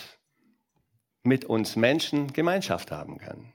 mit 1.24 1.46
uns 1.46 1.76
Menschen 1.76 2.34
Gemeinschaft 2.34 2.92
haben 2.92 3.18
kann. 3.20 3.54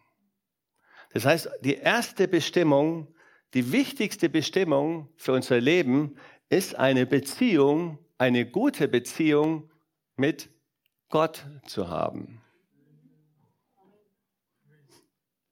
Das 1.13 1.25
heißt, 1.25 1.51
die 1.61 1.75
erste 1.75 2.29
Bestimmung, 2.29 3.15
die 3.55 3.73
wichtigste 3.73 4.29
Bestimmung 4.29 5.09
für 5.17 5.33
unser 5.33 5.61
Leben 5.61 6.17
ist 6.49 6.77
eine 6.77 7.07
Beziehung, 7.07 7.99
eine 8.19 8.47
gute 8.47 8.89
Beziehung 8.89 9.71
mit 10.17 10.51
Gott 11.09 11.47
zu 11.67 11.89
haben. 11.89 12.41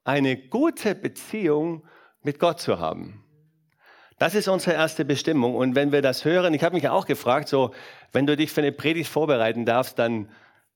Eine 0.04 0.36
gute 0.36 0.94
Beziehung 0.94 1.84
mit 2.22 2.38
Gott 2.38 2.60
zu 2.60 2.78
haben. 2.78 3.24
Das 4.18 4.34
ist 4.34 4.48
unsere 4.48 4.76
erste 4.76 5.04
Bestimmung. 5.04 5.56
Und 5.56 5.74
wenn 5.74 5.90
wir 5.90 6.02
das 6.02 6.24
hören, 6.24 6.54
ich 6.54 6.62
habe 6.62 6.76
mich 6.76 6.88
auch 6.88 7.06
gefragt, 7.06 7.48
so, 7.48 7.72
wenn 8.12 8.26
du 8.26 8.36
dich 8.36 8.52
für 8.52 8.60
eine 8.60 8.72
Predigt 8.72 9.10
vorbereiten 9.10 9.64
darfst, 9.64 9.98
dann, 9.98 10.28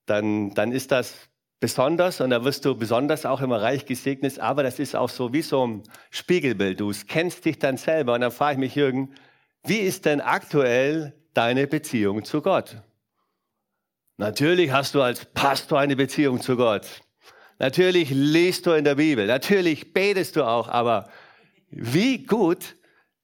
dann, 0.07 0.51
dann 0.55 0.73
ist 0.73 0.91
das 0.91 1.29
besonders 1.61 2.21
und 2.21 2.31
da 2.31 2.45
wirst 2.45 2.65
du 2.65 2.77
besonders 2.77 3.25
auch 3.25 3.41
immer 3.41 3.63
reich 3.63 3.87
gesegnet. 3.87 4.41
Aber 4.41 4.63
das 4.63 4.79
ist 4.79 4.97
auch 4.97 5.09
so 5.09 5.33
wie 5.33 5.43
so 5.43 5.67
ein 5.67 5.83
Spiegelbild. 6.11 6.81
Du 6.81 6.93
kennst 7.07 7.45
dich 7.45 7.59
dann 7.59 7.77
selber. 7.77 8.15
Und 8.15 8.23
dann 8.23 8.33
frage 8.33 8.55
ich 8.55 8.59
mich, 8.59 8.75
Jürgen, 8.75 9.15
wie 9.67 9.79
ist 9.79 10.05
denn 10.05 10.21
aktuell 10.21 11.15
deine 11.35 11.67
Beziehung 11.67 12.25
zu 12.25 12.41
Gott? 12.43 12.77
Natürlich 14.17 14.71
hast 14.71 14.95
du 14.95 15.03
als 15.03 15.25
Pastor 15.27 15.79
eine 15.79 15.97
Beziehung 15.97 16.41
zu 16.41 16.57
Gott. 16.57 17.03
Natürlich 17.59 18.11
liest 18.11 18.67
du 18.67 18.73
in 18.73 18.85
der 18.85 18.95
Bibel. 18.95 19.27
Natürlich 19.27 19.93
betest 19.93 20.37
du 20.37 20.45
auch. 20.45 20.69
Aber 20.69 21.11
wie 21.71 22.25
gut 22.25 22.77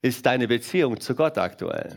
ist 0.03 0.27
deine 0.27 0.49
Beziehung 0.49 1.01
zu 1.01 1.15
Gott 1.15 1.39
aktuell? 1.39 1.97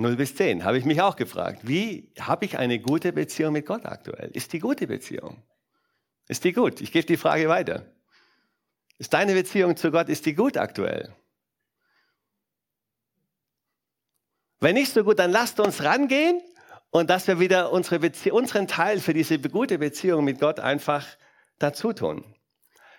0 0.00 0.14
bis 0.14 0.36
10 0.36 0.64
habe 0.64 0.78
ich 0.78 0.84
mich 0.84 1.00
auch 1.00 1.16
gefragt. 1.16 1.62
Wie 1.66 2.12
habe 2.20 2.44
ich 2.44 2.56
eine 2.56 2.78
gute 2.78 3.12
Beziehung 3.12 3.52
mit 3.52 3.66
Gott 3.66 3.84
aktuell? 3.84 4.30
Ist 4.32 4.52
die 4.52 4.60
gute 4.60 4.86
Beziehung? 4.86 5.42
Ist 6.28 6.44
die 6.44 6.52
gut? 6.52 6.80
Ich 6.80 6.92
gebe 6.92 7.06
die 7.06 7.16
Frage 7.16 7.48
weiter. 7.48 7.84
Ist 8.98 9.14
deine 9.14 9.34
Beziehung 9.34 9.76
zu 9.76 9.90
Gott, 9.90 10.08
ist 10.08 10.26
die 10.26 10.34
gut 10.34 10.56
aktuell? 10.56 11.14
Wenn 14.60 14.74
nicht 14.74 14.92
so 14.92 15.04
gut, 15.04 15.20
dann 15.20 15.30
lasst 15.30 15.60
uns 15.60 15.84
rangehen 15.84 16.40
und 16.90 17.08
dass 17.10 17.28
wir 17.28 17.38
wieder 17.38 17.70
unsere 17.70 18.00
unseren 18.32 18.66
Teil 18.66 18.98
für 19.00 19.14
diese 19.14 19.38
gute 19.38 19.78
Beziehung 19.78 20.24
mit 20.24 20.40
Gott 20.40 20.58
einfach 20.58 21.06
dazu 21.58 21.92
tun. 21.92 22.24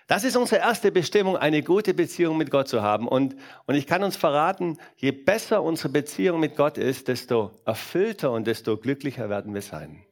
Das 0.06 0.24
ist 0.24 0.36
unsere 0.36 0.60
erste 0.60 0.90
Bestimmung, 0.90 1.36
eine 1.36 1.62
gute 1.62 1.94
Beziehung 1.94 2.36
mit 2.36 2.50
Gott 2.50 2.66
zu 2.66 2.82
haben. 2.82 3.06
Und, 3.06 3.36
und 3.66 3.76
ich 3.76 3.86
kann 3.86 4.02
uns 4.02 4.16
verraten, 4.16 4.76
je 4.96 5.12
besser 5.12 5.62
unsere 5.62 5.90
Beziehung 5.90 6.40
mit 6.40 6.56
Gott 6.56 6.78
ist, 6.78 7.06
desto 7.06 7.52
erfüllter 7.64 8.32
und 8.32 8.48
desto 8.48 8.76
glücklicher 8.76 9.28
werden 9.28 9.54
wir 9.54 9.62
sein. 9.62 10.04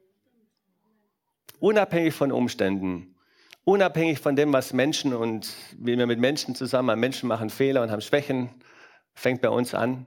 Unabhängig 1.59 2.15
von 2.15 2.31
Umständen, 2.31 3.17
unabhängig 3.69 4.19
von 4.19 4.35
dem, 4.35 4.51
was 4.55 4.73
Menschen 4.73 5.13
und 5.13 5.53
wie 5.77 5.99
wir 5.99 6.07
mit 6.07 6.19
Menschen 6.19 6.55
zusammen 6.55 6.91
haben. 6.91 7.01
Menschen 7.01 7.29
machen 7.29 7.51
Fehler 7.51 7.83
und 7.83 7.91
haben 7.91 8.01
Schwächen, 8.01 8.49
fängt 9.15 9.43
bei 9.43 9.51
uns 9.51 9.75
an. 9.75 10.07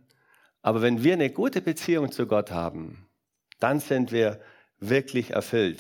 Aber 0.64 0.82
wenn 0.82 1.04
wir 1.04 1.14
eine 1.14 1.30
gute 1.30 1.62
Beziehung 1.62 2.12
zu 2.12 2.26
Gott 2.26 2.50
haben, 2.50 3.08
dann 3.60 3.80
sind 3.80 4.12
wir 4.12 4.42
wirklich 4.80 5.32
erfüllt. 5.32 5.80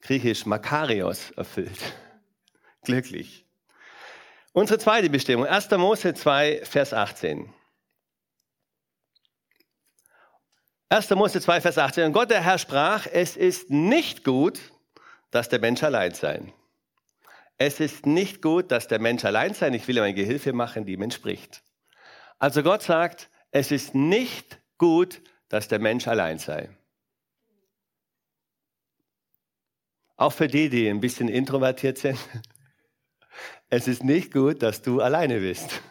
Griechisch 0.00 0.46
Makarios 0.46 1.32
erfüllt. 1.32 1.76
Glücklich. 2.84 3.44
Unsere 4.52 4.78
zweite 4.78 5.10
Bestimmung, 5.10 5.46
1. 5.46 5.68
Mose 5.72 6.14
2, 6.14 6.60
Vers 6.62 6.94
18. 6.94 7.52
1. 10.88 11.10
Mose 11.10 11.40
2, 11.40 11.60
Vers 11.60 11.78
18. 11.78 12.04
Und 12.04 12.12
Gott, 12.12 12.30
der 12.30 12.42
Herr, 12.42 12.58
sprach, 12.58 13.08
es 13.10 13.36
ist 13.36 13.70
nicht 13.70 14.22
gut, 14.22 14.60
dass 15.32 15.48
der 15.48 15.58
Mensch 15.58 15.82
allein 15.82 16.14
sei. 16.14 16.52
Es 17.58 17.80
ist 17.80 18.06
nicht 18.06 18.42
gut, 18.42 18.70
dass 18.70 18.88
der 18.88 18.98
Mensch 18.98 19.24
allein 19.24 19.54
sei. 19.54 19.68
Ich 19.70 19.88
will 19.88 19.96
ihm 19.96 20.02
eine 20.02 20.14
Gehilfe 20.14 20.52
machen, 20.52 20.84
die 20.84 20.92
ihm 20.92 21.02
entspricht. 21.02 21.62
Also 22.38 22.62
Gott 22.62 22.82
sagt, 22.82 23.30
es 23.50 23.70
ist 23.70 23.94
nicht 23.94 24.58
gut, 24.78 25.22
dass 25.48 25.68
der 25.68 25.78
Mensch 25.78 26.06
allein 26.06 26.38
sei. 26.38 26.68
Auch 30.16 30.32
für 30.32 30.48
die, 30.48 30.68
die 30.68 30.88
ein 30.88 31.00
bisschen 31.00 31.28
introvertiert 31.28 31.98
sind. 31.98 32.18
Es 33.68 33.88
ist 33.88 34.04
nicht 34.04 34.32
gut, 34.32 34.62
dass 34.62 34.80
du 34.80 35.00
alleine 35.00 35.40
bist. 35.40 35.82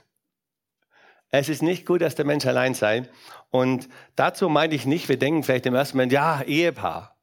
Es 1.30 1.50
ist 1.50 1.62
nicht 1.62 1.86
gut, 1.86 2.02
dass 2.02 2.16
der 2.16 2.26
Mensch 2.26 2.46
allein 2.46 2.74
sei. 2.74 3.10
Und 3.50 3.90
dazu 4.16 4.48
meine 4.48 4.74
ich 4.74 4.86
nicht, 4.86 5.10
wir 5.10 5.20
denken 5.20 5.44
vielleicht 5.44 5.66
im 5.66 5.76
ersten 5.76 5.98
Moment, 5.98 6.14
ja, 6.14 6.42
Ehepaar. 6.42 7.15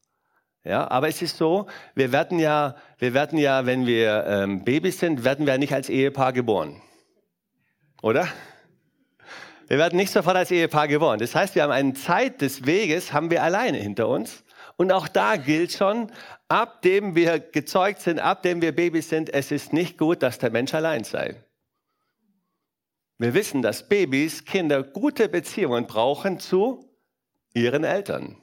Ja, 0.64 0.88
aber 0.90 1.08
es 1.08 1.20
ist 1.22 1.36
so, 1.36 1.66
wir 1.94 2.12
werden 2.12 2.38
ja, 2.38 2.76
wir 2.98 3.14
werden 3.14 3.38
ja, 3.38 3.66
wenn 3.66 3.84
wir 3.84 4.24
ähm, 4.28 4.64
Babys 4.64 5.00
sind, 5.00 5.24
werden 5.24 5.44
wir 5.44 5.58
nicht 5.58 5.72
als 5.74 5.88
Ehepaar 5.88 6.32
geboren. 6.32 6.80
Oder? 8.00 8.28
Wir 9.66 9.78
werden 9.78 9.96
nicht 9.96 10.12
sofort 10.12 10.36
als 10.36 10.50
Ehepaar 10.50 10.86
geboren. 10.86 11.18
Das 11.18 11.34
heißt, 11.34 11.54
wir 11.54 11.64
haben 11.64 11.72
eine 11.72 11.94
Zeit 11.94 12.40
des 12.42 12.66
Weges, 12.66 13.12
haben 13.12 13.30
wir 13.30 13.42
alleine 13.42 13.78
hinter 13.78 14.06
uns. 14.06 14.44
Und 14.76 14.92
auch 14.92 15.08
da 15.08 15.36
gilt 15.36 15.72
schon, 15.72 16.10
ab 16.48 16.82
dem 16.82 17.14
wir 17.14 17.40
gezeugt 17.40 18.00
sind, 18.00 18.20
ab 18.20 18.42
dem 18.42 18.62
wir 18.62 18.72
Babys 18.72 19.08
sind, 19.08 19.32
es 19.32 19.50
ist 19.50 19.72
nicht 19.72 19.98
gut, 19.98 20.22
dass 20.22 20.38
der 20.38 20.50
Mensch 20.50 20.74
allein 20.74 21.04
sei. 21.04 21.42
Wir 23.18 23.34
wissen, 23.34 23.62
dass 23.62 23.88
Babys, 23.88 24.44
Kinder 24.44 24.82
gute 24.82 25.28
Beziehungen 25.28 25.86
brauchen 25.86 26.38
zu 26.38 26.88
ihren 27.54 27.84
Eltern. 27.84 28.41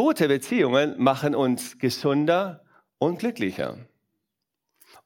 Gute 0.00 0.28
Beziehungen 0.28 0.94
machen 0.96 1.34
uns 1.34 1.78
gesunder 1.78 2.64
und 2.96 3.18
glücklicher. 3.18 3.76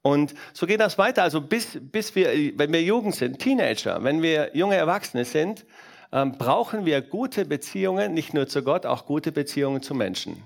Und 0.01 0.33
so 0.53 0.65
geht 0.65 0.79
das 0.79 0.97
weiter. 0.97 1.23
Also 1.23 1.41
bis, 1.41 1.77
bis 1.81 2.15
wir, 2.15 2.29
wenn 2.57 2.71
wir 2.71 2.81
Jugend 2.81 3.13
sind, 3.13 3.39
Teenager, 3.39 4.05
wenn 4.05 4.21
wir 4.21 4.55
junge 4.55 4.77
Erwachsene 4.77 5.25
sind, 5.25 5.65
ähm, 6.13 6.37
brauchen 6.37 6.85
wir 6.85 7.01
gute 7.01 7.43
Beziehungen, 7.43 8.13
nicht 8.13 8.33
nur 8.33 8.47
zu 8.47 8.63
Gott, 8.63 8.85
auch 8.85 9.05
gute 9.05 9.33
Beziehungen 9.33 9.81
zu 9.81 9.95
Menschen. 9.95 10.43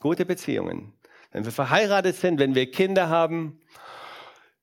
Gute 0.00 0.26
Beziehungen. 0.26 0.92
Wenn 1.32 1.46
wir 1.46 1.52
verheiratet 1.52 2.14
sind, 2.14 2.38
wenn 2.38 2.54
wir 2.54 2.70
Kinder 2.70 3.08
haben, 3.08 3.58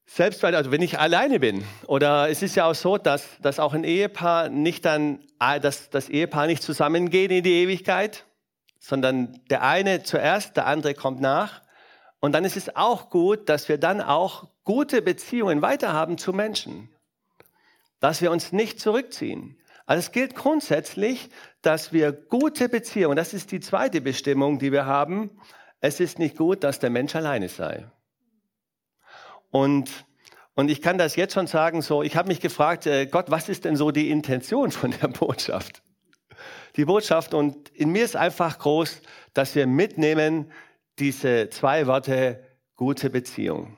selbst 0.06 0.44
weil, 0.44 0.54
also 0.54 0.70
wenn 0.70 0.84
ich 0.84 1.00
alleine 1.00 1.40
bin, 1.40 1.64
oder 1.88 2.30
es 2.30 2.44
ist 2.44 2.54
ja 2.54 2.70
auch 2.70 2.76
so, 2.76 3.00
dass, 3.00 3.28
dass 3.42 3.60
auch 3.60 3.74
ein 3.74 3.84
Ehepaar 3.84 4.50
nicht 4.50 4.86
dann, 4.86 5.24
ah, 5.40 5.58
dass 5.58 5.90
das 5.90 6.10
Ehepaar 6.10 6.46
nicht 6.46 6.62
zusammengeht 6.62 7.32
in 7.32 7.44
die 7.44 7.64
Ewigkeit, 7.64 8.24
sondern 8.86 9.40
der 9.50 9.64
eine 9.64 10.04
zuerst, 10.04 10.58
der 10.58 10.68
andere 10.68 10.94
kommt 10.94 11.20
nach. 11.20 11.64
Und 12.20 12.34
dann 12.34 12.46
ist 12.46 12.56
es 12.56 12.76
auch 12.76 13.10
gut, 13.10 13.50
dass 13.50 13.68
wir 13.68 13.80
dann 13.80 14.00
auch 14.00 14.48
gute 14.64 15.02
Beziehungen 15.02 15.64
weiterhaben 15.64 16.20
zu 16.20 16.34
Menschen. 16.34 16.90
Dass 18.00 18.22
wir 18.22 18.30
uns 18.30 18.52
nicht 18.52 18.80
zurückziehen. 18.80 19.58
Also 19.88 20.02
es 20.02 20.12
gilt 20.12 20.36
grundsätzlich, 20.36 21.30
dass 21.64 21.94
wir 21.94 22.12
gute 22.12 22.70
Beziehungen, 22.70 23.16
das 23.16 23.34
ist 23.34 23.52
die 23.52 23.60
zweite 23.60 24.02
Bestimmung, 24.02 24.60
die 24.60 24.72
wir 24.72 24.86
haben. 24.86 25.32
Es 25.80 26.00
ist 26.00 26.20
nicht 26.20 26.38
gut, 26.38 26.64
dass 26.64 26.78
der 26.78 26.92
Mensch 26.92 27.16
alleine 27.16 27.50
sei. 27.50 27.88
Und, 29.50 29.90
und 30.54 30.70
ich 30.70 30.84
kann 30.84 31.00
das 31.00 31.16
jetzt 31.16 31.34
schon 31.34 31.48
sagen, 31.48 31.82
so, 31.82 32.04
ich 32.04 32.16
habe 32.16 32.28
mich 32.28 32.40
gefragt, 32.40 32.86
äh, 32.86 33.08
Gott, 33.08 33.32
was 33.32 33.50
ist 33.50 33.66
denn 33.66 33.78
so 33.78 33.90
die 33.90 34.12
Intention 34.12 34.70
von 34.70 34.92
der 34.92 35.08
Botschaft? 35.20 35.82
Die 36.76 36.86
Botschaft 36.86 37.34
und 37.34 37.70
in 37.70 37.90
mir 37.90 38.04
ist 38.04 38.16
einfach 38.16 38.60
groß, 38.60 39.02
dass 39.34 39.56
wir 39.56 39.66
mitnehmen 39.66 40.52
diese 41.00 41.50
zwei 41.50 41.88
Worte 41.88 42.44
gute 42.76 43.10
Beziehung. 43.10 43.78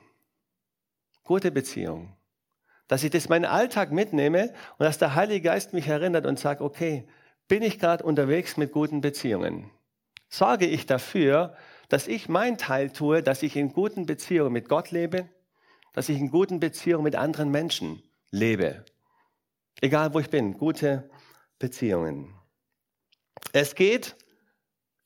Gute 1.22 1.50
Beziehung. 1.52 2.16
Dass 2.88 3.04
ich 3.04 3.10
das 3.10 3.28
meinen 3.28 3.44
Alltag 3.44 3.92
mitnehme 3.92 4.52
und 4.78 4.84
dass 4.84 4.98
der 4.98 5.14
Heilige 5.14 5.42
Geist 5.42 5.72
mich 5.72 5.86
erinnert 5.86 6.26
und 6.26 6.38
sagt, 6.38 6.60
okay, 6.60 7.06
bin 7.46 7.62
ich 7.62 7.78
gerade 7.78 8.02
unterwegs 8.02 8.56
mit 8.56 8.72
guten 8.72 9.00
Beziehungen? 9.00 9.70
Sorge 10.28 10.66
ich 10.66 10.86
dafür, 10.86 11.54
dass 11.88 12.08
ich 12.08 12.28
mein 12.28 12.58
Teil 12.58 12.90
tue, 12.90 13.22
dass 13.22 13.42
ich 13.42 13.56
in 13.56 13.72
guten 13.72 14.06
Beziehungen 14.06 14.52
mit 14.52 14.68
Gott 14.68 14.90
lebe, 14.90 15.28
dass 15.92 16.08
ich 16.08 16.18
in 16.18 16.30
guten 16.30 16.60
Beziehungen 16.60 17.04
mit 17.04 17.16
anderen 17.16 17.50
Menschen 17.50 18.02
lebe. 18.30 18.84
Egal 19.80 20.12
wo 20.12 20.18
ich 20.18 20.30
bin, 20.30 20.58
gute 20.58 21.08
Beziehungen. 21.58 22.37
Es 23.52 23.74
geht 23.74 24.16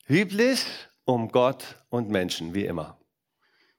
biblisch 0.07 0.65
um 1.05 1.29
Gott 1.29 1.83
und 1.89 2.09
Menschen, 2.09 2.53
wie 2.53 2.65
immer. 2.65 2.97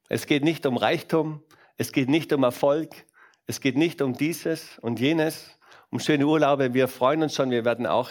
Es 0.08 0.26
geht 0.26 0.44
nicht 0.44 0.66
um 0.66 0.76
Reichtum, 0.76 1.42
es 1.76 1.92
geht 1.92 2.08
nicht 2.08 2.32
um 2.32 2.42
Erfolg, 2.42 3.06
es 3.46 3.60
geht 3.60 3.76
nicht 3.76 4.00
um 4.02 4.14
dieses 4.14 4.78
und 4.78 5.00
jenes, 5.00 5.58
um 5.90 5.98
schöne 5.98 6.26
Urlaube. 6.26 6.74
Wir 6.74 6.88
freuen 6.88 7.22
uns 7.22 7.34
schon, 7.34 7.50
wir 7.50 7.64
werden 7.64 7.86
auch 7.86 8.10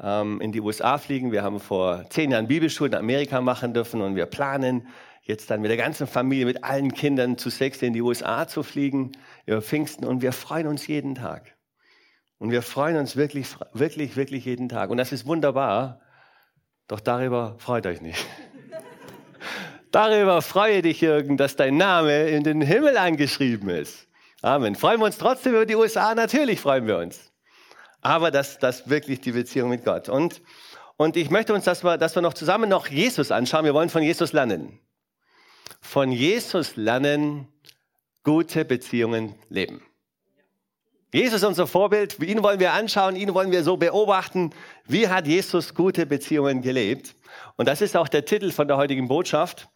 ähm, 0.00 0.40
in 0.40 0.52
die 0.52 0.60
USA 0.60 0.98
fliegen. 0.98 1.32
Wir 1.32 1.42
haben 1.42 1.60
vor 1.60 2.04
zehn 2.10 2.30
Jahren 2.30 2.48
Bibelschulen 2.48 2.92
in 2.92 2.98
Amerika 2.98 3.40
machen 3.40 3.74
dürfen 3.74 4.00
und 4.02 4.16
wir 4.16 4.26
planen 4.26 4.88
jetzt 5.22 5.50
dann 5.50 5.62
mit 5.62 5.70
der 5.70 5.78
ganzen 5.78 6.06
Familie, 6.06 6.44
mit 6.44 6.64
allen 6.64 6.92
Kindern 6.92 7.38
zu 7.38 7.48
sechs 7.50 7.80
in 7.82 7.92
die 7.92 8.02
USA 8.02 8.46
zu 8.46 8.62
fliegen 8.62 9.12
über 9.46 9.62
Pfingsten 9.62 10.04
und 10.04 10.22
wir 10.22 10.32
freuen 10.32 10.66
uns 10.66 10.86
jeden 10.86 11.14
Tag. 11.14 11.53
Und 12.44 12.50
wir 12.50 12.60
freuen 12.60 12.98
uns 12.98 13.16
wirklich, 13.16 13.46
wirklich, 13.72 14.16
wirklich 14.16 14.44
jeden 14.44 14.68
Tag. 14.68 14.90
Und 14.90 14.98
das 14.98 15.12
ist 15.12 15.24
wunderbar. 15.24 16.02
Doch 16.88 17.00
darüber 17.00 17.56
freut 17.58 17.86
euch 17.86 18.02
nicht. 18.02 18.22
darüber 19.90 20.42
freue 20.42 20.82
dich, 20.82 21.00
Jürgen, 21.00 21.38
dass 21.38 21.56
dein 21.56 21.78
Name 21.78 22.28
in 22.28 22.44
den 22.44 22.60
Himmel 22.60 22.98
angeschrieben 22.98 23.70
ist. 23.70 24.08
Amen. 24.42 24.74
Freuen 24.74 25.00
wir 25.00 25.06
uns 25.06 25.16
trotzdem 25.16 25.54
über 25.54 25.64
die 25.64 25.74
USA? 25.74 26.14
Natürlich 26.14 26.60
freuen 26.60 26.86
wir 26.86 26.98
uns. 26.98 27.32
Aber 28.02 28.30
das, 28.30 28.58
das 28.58 28.90
wirklich 28.90 29.22
die 29.22 29.32
Beziehung 29.32 29.70
mit 29.70 29.82
Gott. 29.82 30.10
Und, 30.10 30.42
und 30.98 31.16
ich 31.16 31.30
möchte 31.30 31.54
uns, 31.54 31.64
dass 31.64 31.82
wir, 31.82 31.96
dass 31.96 32.14
wir 32.14 32.20
noch 32.20 32.34
zusammen 32.34 32.68
noch 32.68 32.88
Jesus 32.88 33.30
anschauen. 33.30 33.64
Wir 33.64 33.72
wollen 33.72 33.88
von 33.88 34.02
Jesus 34.02 34.34
lernen 34.34 34.78
von 35.80 36.12
Jesus 36.12 36.76
lernen, 36.76 37.48
gute 38.22 38.66
Beziehungen 38.66 39.34
leben. 39.48 39.82
Jesus 41.14 41.42
ist 41.42 41.44
unser 41.44 41.68
Vorbild, 41.68 42.18
ihn 42.18 42.42
wollen 42.42 42.58
wir 42.58 42.72
anschauen, 42.72 43.14
ihn 43.14 43.34
wollen 43.34 43.52
wir 43.52 43.62
so 43.62 43.76
beobachten, 43.76 44.50
wie 44.84 45.06
hat 45.06 45.28
Jesus 45.28 45.72
gute 45.72 46.06
Beziehungen 46.06 46.60
gelebt. 46.60 47.14
Und 47.54 47.68
das 47.68 47.80
ist 47.82 47.96
auch 47.96 48.08
der 48.08 48.24
Titel 48.24 48.50
von 48.50 48.66
der 48.66 48.78
heutigen 48.78 49.06
Botschaft, 49.06 49.68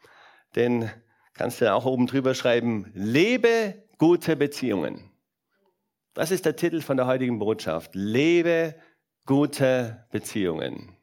den 0.57 0.91
kannst 1.35 1.61
du 1.61 1.73
auch 1.73 1.85
oben 1.85 2.09
drüber 2.09 2.35
schreiben, 2.35 2.91
lebe 2.93 3.85
gute 3.99 4.35
Beziehungen. 4.35 5.13
Das 6.13 6.33
ist 6.33 6.45
der 6.45 6.57
Titel 6.57 6.81
von 6.81 6.97
der 6.97 7.07
heutigen 7.07 7.39
Botschaft, 7.39 7.93
lebe 7.95 8.75
gute 9.25 10.09
Beziehungen. 10.11 10.97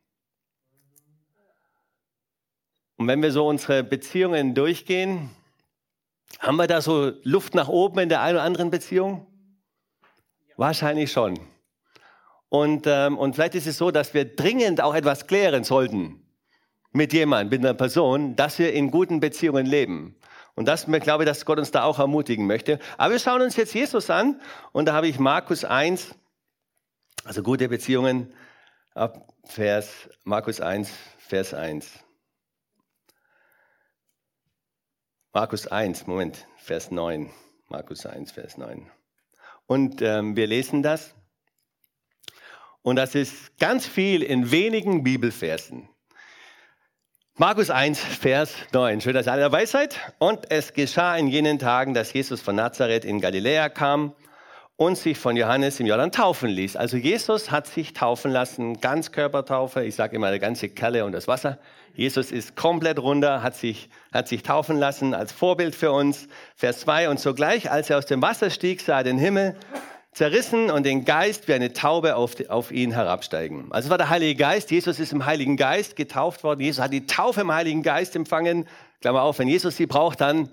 Und 2.97 3.07
wenn 3.07 3.21
wir 3.21 3.31
so 3.31 3.47
unsere 3.47 3.85
Beziehungen 3.85 4.53
durchgehen, 4.53 5.29
haben 6.39 6.57
wir 6.57 6.67
da 6.67 6.81
so 6.81 7.13
Luft 7.23 7.55
nach 7.55 7.69
oben 7.69 7.99
in 7.99 8.09
der 8.09 8.19
einen 8.19 8.35
oder 8.35 8.43
anderen 8.43 8.69
Beziehung? 8.69 9.27
Wahrscheinlich 10.57 11.11
schon. 11.11 11.39
Und, 12.49 12.85
ähm, 12.87 13.17
und 13.17 13.35
vielleicht 13.35 13.55
ist 13.55 13.67
es 13.67 13.77
so, 13.77 13.91
dass 13.91 14.13
wir 14.13 14.35
dringend 14.35 14.81
auch 14.81 14.95
etwas 14.95 15.27
klären 15.27 15.63
sollten 15.63 16.21
mit 16.91 17.11
jemandem, 17.11 17.59
mit 17.59 17.67
einer 17.67 17.73
Person, 17.73 18.35
dass 18.35 18.57
wir 18.59 18.71
in 18.71 18.91
guten 18.91 19.19
Beziehungen 19.19 19.65
leben. 19.65 20.15
Und 20.55 20.69
das, 20.69 20.87
ich 20.87 20.99
glaube, 21.01 21.25
dass 21.25 21.45
Gott 21.45 21.59
uns 21.59 21.71
da 21.71 21.83
auch 21.83 21.99
ermutigen 21.99 22.47
möchte. 22.47 22.79
Aber 22.97 23.13
wir 23.13 23.19
schauen 23.19 23.41
uns 23.41 23.57
jetzt 23.57 23.73
Jesus 23.73 24.09
an 24.09 24.39
und 24.71 24.85
da 24.85 24.93
habe 24.93 25.07
ich 25.07 25.19
Markus 25.19 25.65
1, 25.65 26.15
also 27.25 27.43
gute 27.43 27.67
Beziehungen, 27.67 28.33
ab 28.93 29.33
Vers, 29.43 30.09
Markus 30.23 30.61
1, 30.61 30.89
Vers 31.17 31.53
1. 31.53 31.99
Markus 35.33 35.67
1, 35.67 36.07
Moment, 36.07 36.47
Vers 36.55 36.91
9. 36.91 37.29
Markus 37.67 38.05
1, 38.05 38.31
Vers 38.31 38.57
9. 38.57 38.89
Und 39.67 40.01
ähm, 40.01 40.36
wir 40.36 40.47
lesen 40.47 40.84
das. 40.84 41.15
Und 42.82 42.97
das 42.97 43.15
ist 43.15 43.58
ganz 43.58 43.88
viel 43.88 44.21
in 44.21 44.51
wenigen 44.51 45.04
Bibelversen. 45.04 45.89
Markus 47.38 47.69
1, 47.69 47.99
Vers 47.99 48.54
9. 48.71 49.01
Schön, 49.01 49.13
dass 49.13 49.28
ihr 49.28 49.32
alle 49.34 49.41
dabei 49.41 49.65
seid. 49.65 49.99
Und 50.19 50.51
es 50.51 50.73
geschah 50.73 51.17
in 51.17 51.28
jenen 51.28 51.60
Tagen, 51.60 51.93
dass 51.93 52.13
Jesus 52.13 52.41
von 52.41 52.56
Nazareth 52.56 53.04
in 53.04 53.19
Galiläa 53.19 53.69
kam 53.69 54.15
und 54.77 54.97
sich 54.97 55.17
von 55.17 55.38
Johannes 55.38 55.79
im 55.79 55.88
Jordan 55.88 56.11
taufen 56.11 56.49
ließ. 56.49 56.75
Also 56.75 56.97
Jesus 56.97 57.49
hat 57.49 57.67
sich 57.67 57.93
taufen 57.93 58.31
lassen, 58.31 58.81
Ganzkörpertaufe. 58.81 59.83
Ich 59.83 59.95
sage 59.95 60.17
immer, 60.17 60.29
der 60.29 60.39
ganze 60.39 60.67
Kerle 60.69 61.05
und 61.05 61.13
das 61.13 61.27
Wasser. 61.27 61.59
Jesus 61.93 62.31
ist 62.31 62.57
komplett 62.57 62.99
runter, 62.99 63.41
hat 63.41 63.55
sich, 63.55 63.89
hat 64.11 64.27
sich 64.27 64.43
taufen 64.43 64.77
lassen 64.77 65.13
als 65.13 65.31
Vorbild 65.31 65.75
für 65.75 65.93
uns. 65.93 66.27
Vers 66.57 66.81
2. 66.81 67.09
Und 67.09 67.21
sogleich, 67.21 67.71
als 67.71 67.89
er 67.89 67.97
aus 67.97 68.05
dem 68.05 68.21
Wasser 68.21 68.49
stieg, 68.49 68.81
sah 68.81 68.97
er 68.97 69.03
den 69.05 69.17
Himmel 69.17 69.55
zerrissen 70.11 70.69
und 70.69 70.85
den 70.85 71.05
Geist 71.05 71.47
wie 71.47 71.53
eine 71.53 71.71
Taube 71.71 72.17
auf, 72.17 72.35
auf 72.49 72.71
ihn 72.71 72.91
herabsteigen. 72.91 73.67
Also 73.71 73.88
es 73.88 73.89
war 73.89 73.97
der 73.97 74.09
Heilige 74.09 74.35
Geist. 74.35 74.71
Jesus 74.71 74.99
ist 74.99 75.13
im 75.13 75.25
Heiligen 75.25 75.55
Geist 75.55 75.95
getauft 75.95 76.43
worden. 76.43 76.61
Jesus 76.61 76.83
hat 76.83 76.91
die 76.91 77.05
Taufe 77.05 77.41
im 77.41 77.51
Heiligen 77.51 77.81
Geist 77.81 78.15
empfangen. 78.15 78.67
Klammer 78.99 79.23
auf, 79.23 79.39
wenn 79.39 79.47
Jesus 79.47 79.77
sie 79.77 79.85
braucht, 79.85 80.19
dann 80.19 80.49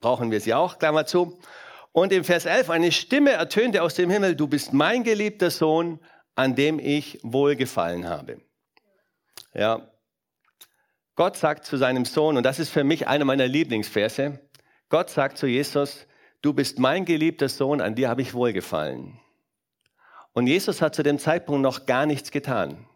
brauchen 0.00 0.30
wir 0.30 0.40
sie 0.40 0.54
auch, 0.54 0.78
Klammer 0.78 1.06
zu. 1.06 1.38
Und 1.92 2.12
im 2.12 2.24
Vers 2.24 2.46
11, 2.46 2.70
eine 2.70 2.92
Stimme 2.92 3.32
ertönte 3.32 3.82
aus 3.82 3.94
dem 3.94 4.10
Himmel, 4.10 4.36
du 4.36 4.46
bist 4.46 4.72
mein 4.72 5.04
geliebter 5.04 5.50
Sohn, 5.50 6.00
an 6.34 6.54
dem 6.54 6.78
ich 6.78 7.18
wohlgefallen 7.22 8.08
habe. 8.08 8.40
Ja. 9.54 9.90
Gott 11.16 11.36
sagt 11.36 11.64
zu 11.64 11.76
seinem 11.76 12.04
Sohn, 12.04 12.36
und 12.36 12.44
das 12.44 12.58
ist 12.58 12.70
für 12.70 12.84
mich 12.84 13.08
einer 13.08 13.24
meiner 13.24 13.48
Lieblingsverse, 13.48 14.38
Gott 14.88 15.10
sagt 15.10 15.36
zu 15.36 15.46
Jesus, 15.46 16.06
du 16.40 16.54
bist 16.54 16.78
mein 16.78 17.04
geliebter 17.04 17.48
Sohn, 17.48 17.80
an 17.80 17.94
dir 17.94 18.08
habe 18.08 18.22
ich 18.22 18.34
wohlgefallen. 18.34 19.18
Und 20.32 20.46
Jesus 20.46 20.80
hat 20.80 20.94
zu 20.94 21.02
dem 21.02 21.18
Zeitpunkt 21.18 21.62
noch 21.62 21.84
gar 21.86 22.06
nichts 22.06 22.30
getan. 22.30 22.86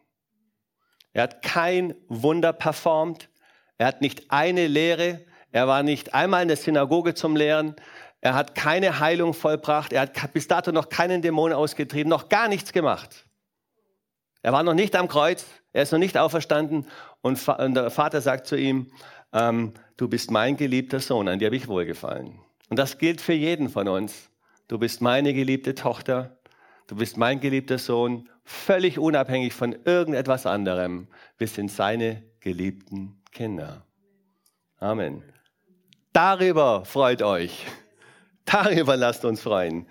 Er 1.12 1.24
hat 1.24 1.42
kein 1.42 1.94
Wunder 2.08 2.52
performt. 2.52 3.28
Er 3.78 3.88
hat 3.88 4.00
nicht 4.00 4.30
eine 4.30 4.66
Lehre. 4.68 5.24
Er 5.50 5.66
war 5.66 5.82
nicht 5.82 6.14
einmal 6.14 6.42
in 6.42 6.48
der 6.48 6.56
Synagoge 6.56 7.14
zum 7.14 7.36
Lehren. 7.36 7.76
Er 8.22 8.34
hat 8.34 8.54
keine 8.54 9.00
Heilung 9.00 9.34
vollbracht. 9.34 9.92
Er 9.92 10.02
hat 10.02 10.32
bis 10.32 10.46
dato 10.46 10.70
noch 10.70 10.88
keinen 10.88 11.22
Dämon 11.22 11.52
ausgetrieben, 11.52 12.08
noch 12.08 12.28
gar 12.28 12.48
nichts 12.48 12.72
gemacht. 12.72 13.26
Er 14.42 14.52
war 14.52 14.62
noch 14.62 14.74
nicht 14.74 14.94
am 14.94 15.08
Kreuz. 15.08 15.44
Er 15.72 15.82
ist 15.82 15.92
noch 15.92 15.98
nicht 15.98 16.16
auferstanden. 16.16 16.86
Und 17.20 17.44
der 17.46 17.90
Vater 17.90 18.20
sagt 18.20 18.46
zu 18.46 18.56
ihm, 18.56 18.92
ähm, 19.32 19.74
du 19.96 20.08
bist 20.08 20.30
mein 20.30 20.56
geliebter 20.56 21.00
Sohn, 21.00 21.28
an 21.28 21.40
dir 21.40 21.46
habe 21.46 21.56
ich 21.56 21.66
wohlgefallen. 21.66 22.38
Und 22.70 22.78
das 22.78 22.98
gilt 22.98 23.20
für 23.20 23.32
jeden 23.32 23.68
von 23.68 23.88
uns. 23.88 24.30
Du 24.68 24.78
bist 24.78 25.00
meine 25.00 25.34
geliebte 25.34 25.74
Tochter. 25.74 26.38
Du 26.86 26.94
bist 26.94 27.16
mein 27.16 27.40
geliebter 27.40 27.78
Sohn, 27.78 28.28
völlig 28.44 29.00
unabhängig 29.00 29.52
von 29.52 29.76
irgendetwas 29.84 30.46
anderem. 30.46 31.08
Wir 31.38 31.48
sind 31.48 31.72
seine 31.72 32.22
geliebten 32.38 33.20
Kinder. 33.32 33.84
Amen. 34.78 35.24
Darüber 36.12 36.84
freut 36.84 37.22
euch. 37.22 37.66
Darüber 38.44 38.96
lasst 38.98 39.24
uns 39.24 39.40
freuen. 39.40 39.86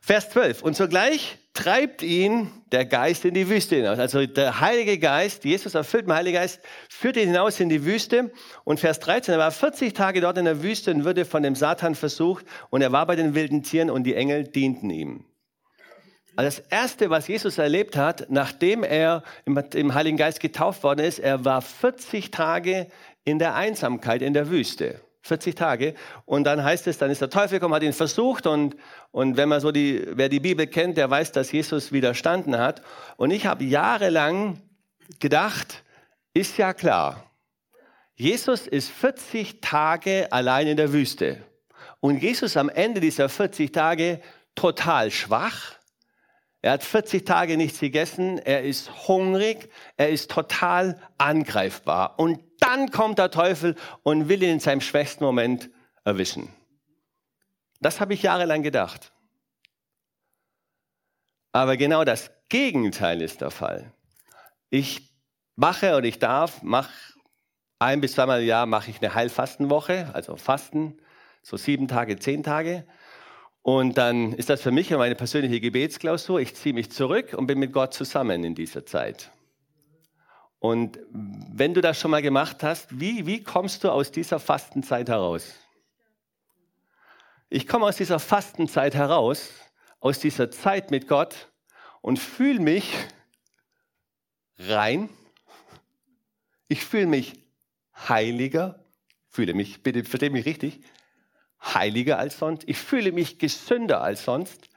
Vers 0.00 0.30
12. 0.30 0.62
Und 0.62 0.76
sogleich 0.76 1.38
treibt 1.54 2.02
ihn 2.02 2.50
der 2.70 2.84
Geist 2.84 3.24
in 3.24 3.34
die 3.34 3.48
Wüste 3.48 3.76
hinaus. 3.76 3.98
Also 3.98 4.24
der 4.26 4.60
Heilige 4.60 4.98
Geist, 4.98 5.44
Jesus 5.44 5.74
erfüllt 5.74 6.06
mit 6.06 6.16
Heiligen 6.16 6.36
Geist, 6.36 6.60
führt 6.88 7.16
ihn 7.16 7.26
hinaus 7.26 7.58
in 7.58 7.68
die 7.68 7.84
Wüste. 7.84 8.30
Und 8.64 8.78
Vers 8.78 9.00
13, 9.00 9.34
er 9.34 9.40
war 9.40 9.50
40 9.50 9.92
Tage 9.92 10.20
dort 10.20 10.38
in 10.38 10.44
der 10.44 10.62
Wüste 10.62 10.92
und 10.92 11.04
wurde 11.04 11.24
von 11.24 11.42
dem 11.42 11.56
Satan 11.56 11.94
versucht. 11.94 12.46
Und 12.70 12.80
er 12.80 12.92
war 12.92 13.06
bei 13.06 13.16
den 13.16 13.34
wilden 13.34 13.62
Tieren 13.62 13.90
und 13.90 14.04
die 14.04 14.14
Engel 14.14 14.44
dienten 14.44 14.88
ihm. 14.90 15.24
Also 16.36 16.60
das 16.60 16.70
Erste, 16.70 17.10
was 17.10 17.26
Jesus 17.26 17.58
erlebt 17.58 17.96
hat, 17.96 18.30
nachdem 18.30 18.84
er 18.84 19.24
im, 19.44 19.94
Heiligen 19.94 20.16
Geist 20.16 20.38
getauft 20.38 20.84
worden 20.84 21.04
ist, 21.04 21.18
er 21.18 21.44
war 21.44 21.60
40 21.60 22.30
Tage 22.30 22.86
in 23.24 23.40
der 23.40 23.56
Einsamkeit 23.56 24.22
in 24.22 24.34
der 24.34 24.48
Wüste. 24.48 25.00
40 25.28 25.54
Tage. 25.54 25.94
Und 26.24 26.44
dann 26.44 26.64
heißt 26.64 26.86
es, 26.86 26.98
dann 26.98 27.10
ist 27.10 27.20
der 27.20 27.30
Teufel 27.30 27.58
gekommen, 27.58 27.74
hat 27.74 27.82
ihn 27.82 27.92
versucht 27.92 28.46
und, 28.46 28.76
und 29.12 29.36
wenn 29.36 29.48
man 29.48 29.60
so 29.60 29.70
die, 29.70 30.04
wer 30.10 30.28
die 30.28 30.40
Bibel 30.40 30.66
kennt, 30.66 30.96
der 30.96 31.08
weiß, 31.08 31.32
dass 31.32 31.52
Jesus 31.52 31.92
widerstanden 31.92 32.58
hat. 32.58 32.82
Und 33.16 33.30
ich 33.30 33.46
habe 33.46 33.64
jahrelang 33.64 34.60
gedacht, 35.20 35.84
ist 36.34 36.58
ja 36.58 36.72
klar. 36.72 37.24
Jesus 38.14 38.66
ist 38.66 38.90
40 38.90 39.60
Tage 39.60 40.32
allein 40.32 40.66
in 40.66 40.76
der 40.76 40.92
Wüste. 40.92 41.38
Und 42.00 42.20
Jesus 42.22 42.56
am 42.56 42.68
Ende 42.68 43.00
dieser 43.00 43.28
40 43.28 43.72
Tage 43.72 44.20
total 44.54 45.10
schwach, 45.10 45.77
er 46.60 46.72
hat 46.72 46.82
40 46.82 47.24
Tage 47.24 47.56
nichts 47.56 47.78
gegessen, 47.78 48.38
er 48.38 48.64
ist 48.64 49.08
hungrig, 49.08 49.70
er 49.96 50.08
ist 50.08 50.30
total 50.30 51.00
angreifbar. 51.16 52.18
Und 52.18 52.42
dann 52.58 52.90
kommt 52.90 53.18
der 53.18 53.30
Teufel 53.30 53.76
und 54.02 54.28
will 54.28 54.42
ihn 54.42 54.54
in 54.54 54.60
seinem 54.60 54.80
schwächsten 54.80 55.22
Moment 55.22 55.70
erwischen. 56.04 56.52
Das 57.80 58.00
habe 58.00 58.14
ich 58.14 58.22
jahrelang 58.22 58.62
gedacht. 58.62 59.12
Aber 61.52 61.76
genau 61.76 62.04
das 62.04 62.30
Gegenteil 62.48 63.22
ist 63.22 63.40
der 63.40 63.50
Fall. 63.50 63.92
Ich 64.70 65.12
mache 65.54 65.96
und 65.96 66.04
ich 66.04 66.18
darf, 66.18 66.62
mache 66.62 66.90
ein 67.78 68.00
bis 68.00 68.14
zweimal 68.14 68.40
im 68.40 68.46
Jahr 68.48 68.66
mache 68.66 68.90
ich 68.90 69.00
eine 69.00 69.14
Heilfastenwoche, 69.14 70.10
also 70.12 70.36
Fasten, 70.36 70.98
so 71.42 71.56
sieben 71.56 71.86
Tage, 71.86 72.18
zehn 72.18 72.42
Tage. 72.42 72.84
Und 73.62 73.98
dann 73.98 74.32
ist 74.32 74.48
das 74.48 74.62
für 74.62 74.70
mich 74.70 74.90
meine 74.90 75.14
persönliche 75.14 75.60
Gebetsklausur. 75.60 76.40
Ich 76.40 76.54
ziehe 76.54 76.74
mich 76.74 76.90
zurück 76.90 77.34
und 77.34 77.46
bin 77.46 77.58
mit 77.58 77.72
Gott 77.72 77.92
zusammen 77.92 78.44
in 78.44 78.54
dieser 78.54 78.86
Zeit. 78.86 79.30
Und 80.58 80.98
wenn 81.10 81.74
du 81.74 81.80
das 81.80 82.00
schon 82.00 82.10
mal 82.10 82.22
gemacht 82.22 82.62
hast, 82.62 82.98
wie, 82.98 83.26
wie 83.26 83.42
kommst 83.42 83.84
du 83.84 83.90
aus 83.90 84.10
dieser 84.10 84.40
Fastenzeit 84.40 85.08
heraus? 85.08 85.54
Ich 87.48 87.66
komme 87.66 87.86
aus 87.86 87.96
dieser 87.96 88.18
Fastenzeit 88.18 88.94
heraus, 88.94 89.50
aus 90.00 90.18
dieser 90.18 90.50
Zeit 90.50 90.90
mit 90.90 91.08
Gott 91.08 91.48
und 92.00 92.18
fühle 92.18 92.60
mich 92.60 92.92
rein. 94.58 95.08
Ich 96.66 96.84
fühle 96.84 97.06
mich 97.06 97.34
heiliger, 98.08 98.84
fühle 99.28 99.54
mich, 99.54 99.82
bitte 99.82 100.04
verstehe 100.04 100.30
mich 100.30 100.44
richtig, 100.44 100.80
heiliger 101.62 102.18
als 102.18 102.38
sonst. 102.38 102.64
Ich 102.66 102.78
fühle 102.78 103.12
mich 103.12 103.38
gesünder 103.38 104.02
als 104.02 104.24
sonst. 104.24 104.68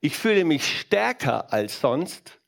Ich 0.00 0.16
fühle 0.16 0.44
mich 0.44 0.80
stärker 0.80 1.52
als 1.52 1.80
sonst, 1.80 2.38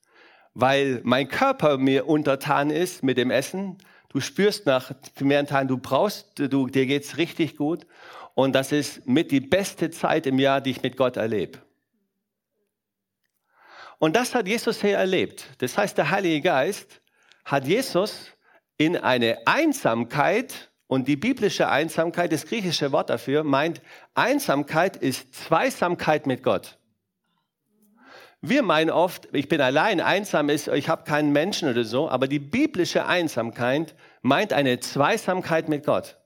weil 0.55 1.01
mein 1.05 1.29
Körper 1.29 1.79
mir 1.79 2.07
untertan 2.07 2.71
ist 2.71 3.03
mit 3.03 3.19
dem 3.19 3.31
Essen. 3.31 3.79
Du 4.11 4.21
spürst 4.21 4.67
nach 4.67 4.93
mehreren 5.21 5.47
Tagen, 5.47 5.69
du 5.69 5.79
brauchst, 5.79 6.39
du, 6.39 6.67
dir 6.67 6.87
geht's 6.87 7.17
richtig 7.17 7.57
gut. 7.57 7.87
Und 8.35 8.53
das 8.55 8.73
ist 8.73 9.07
mit 9.07 9.31
die 9.31 9.41
beste 9.41 9.91
Zeit 9.91 10.27
im 10.27 10.39
Jahr, 10.39 10.61
die 10.61 10.71
ich 10.71 10.83
mit 10.83 10.97
Gott 10.97 11.17
erlebe. 11.17 11.59
Und 13.99 14.15
das 14.15 14.35
hat 14.35 14.47
Jesus 14.47 14.81
hier 14.81 14.97
erlebt. 14.97 15.47
Das 15.59 15.77
heißt, 15.77 15.99
der 15.99 16.11
Heilige 16.11 16.41
Geist 16.41 17.01
hat 17.45 17.67
Jesus 17.67 18.31
in 18.77 18.97
eine 18.97 19.47
Einsamkeit 19.47 20.71
und 20.89 21.07
die 21.07 21.17
biblische 21.17 21.69
Einsamkeit, 21.69 22.33
das 22.33 22.47
griechische 22.47 22.91
Wort 22.91 23.11
dafür, 23.11 23.45
meint, 23.45 23.81
Einsamkeit 24.15 24.97
ist 24.97 25.35
Zweisamkeit 25.35 26.27
mit 26.27 26.43
Gott. 26.43 26.79
Wir 28.41 28.63
meinen 28.63 28.91
oft, 28.91 29.29
ich 29.33 29.49
bin 29.49 29.61
allein, 29.61 30.01
einsam 30.01 30.49
ist, 30.49 30.69
ich 30.69 30.89
habe 30.89 31.05
keinen 31.05 31.33
Menschen 31.33 31.69
oder 31.69 31.85
so, 31.85 32.09
aber 32.09 32.27
die 32.27 32.39
biblische 32.39 33.07
Einsamkeit 33.07 33.95
meint 34.23 34.53
eine 34.53 34.81
Zweisamkeit 34.81 35.69
mit 35.69 35.85
Gott. 35.85 36.17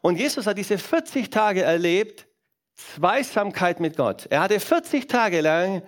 Und 0.00 0.16
Jesus 0.16 0.46
hat 0.46 0.58
diese 0.58 0.78
40 0.78 1.30
Tage 1.30 1.62
erlebt, 1.62 2.26
Zweisamkeit 2.74 3.78
mit 3.78 3.96
Gott. 3.96 4.26
Er 4.30 4.40
hatte 4.40 4.58
40 4.58 5.06
Tage 5.06 5.40
lang 5.40 5.82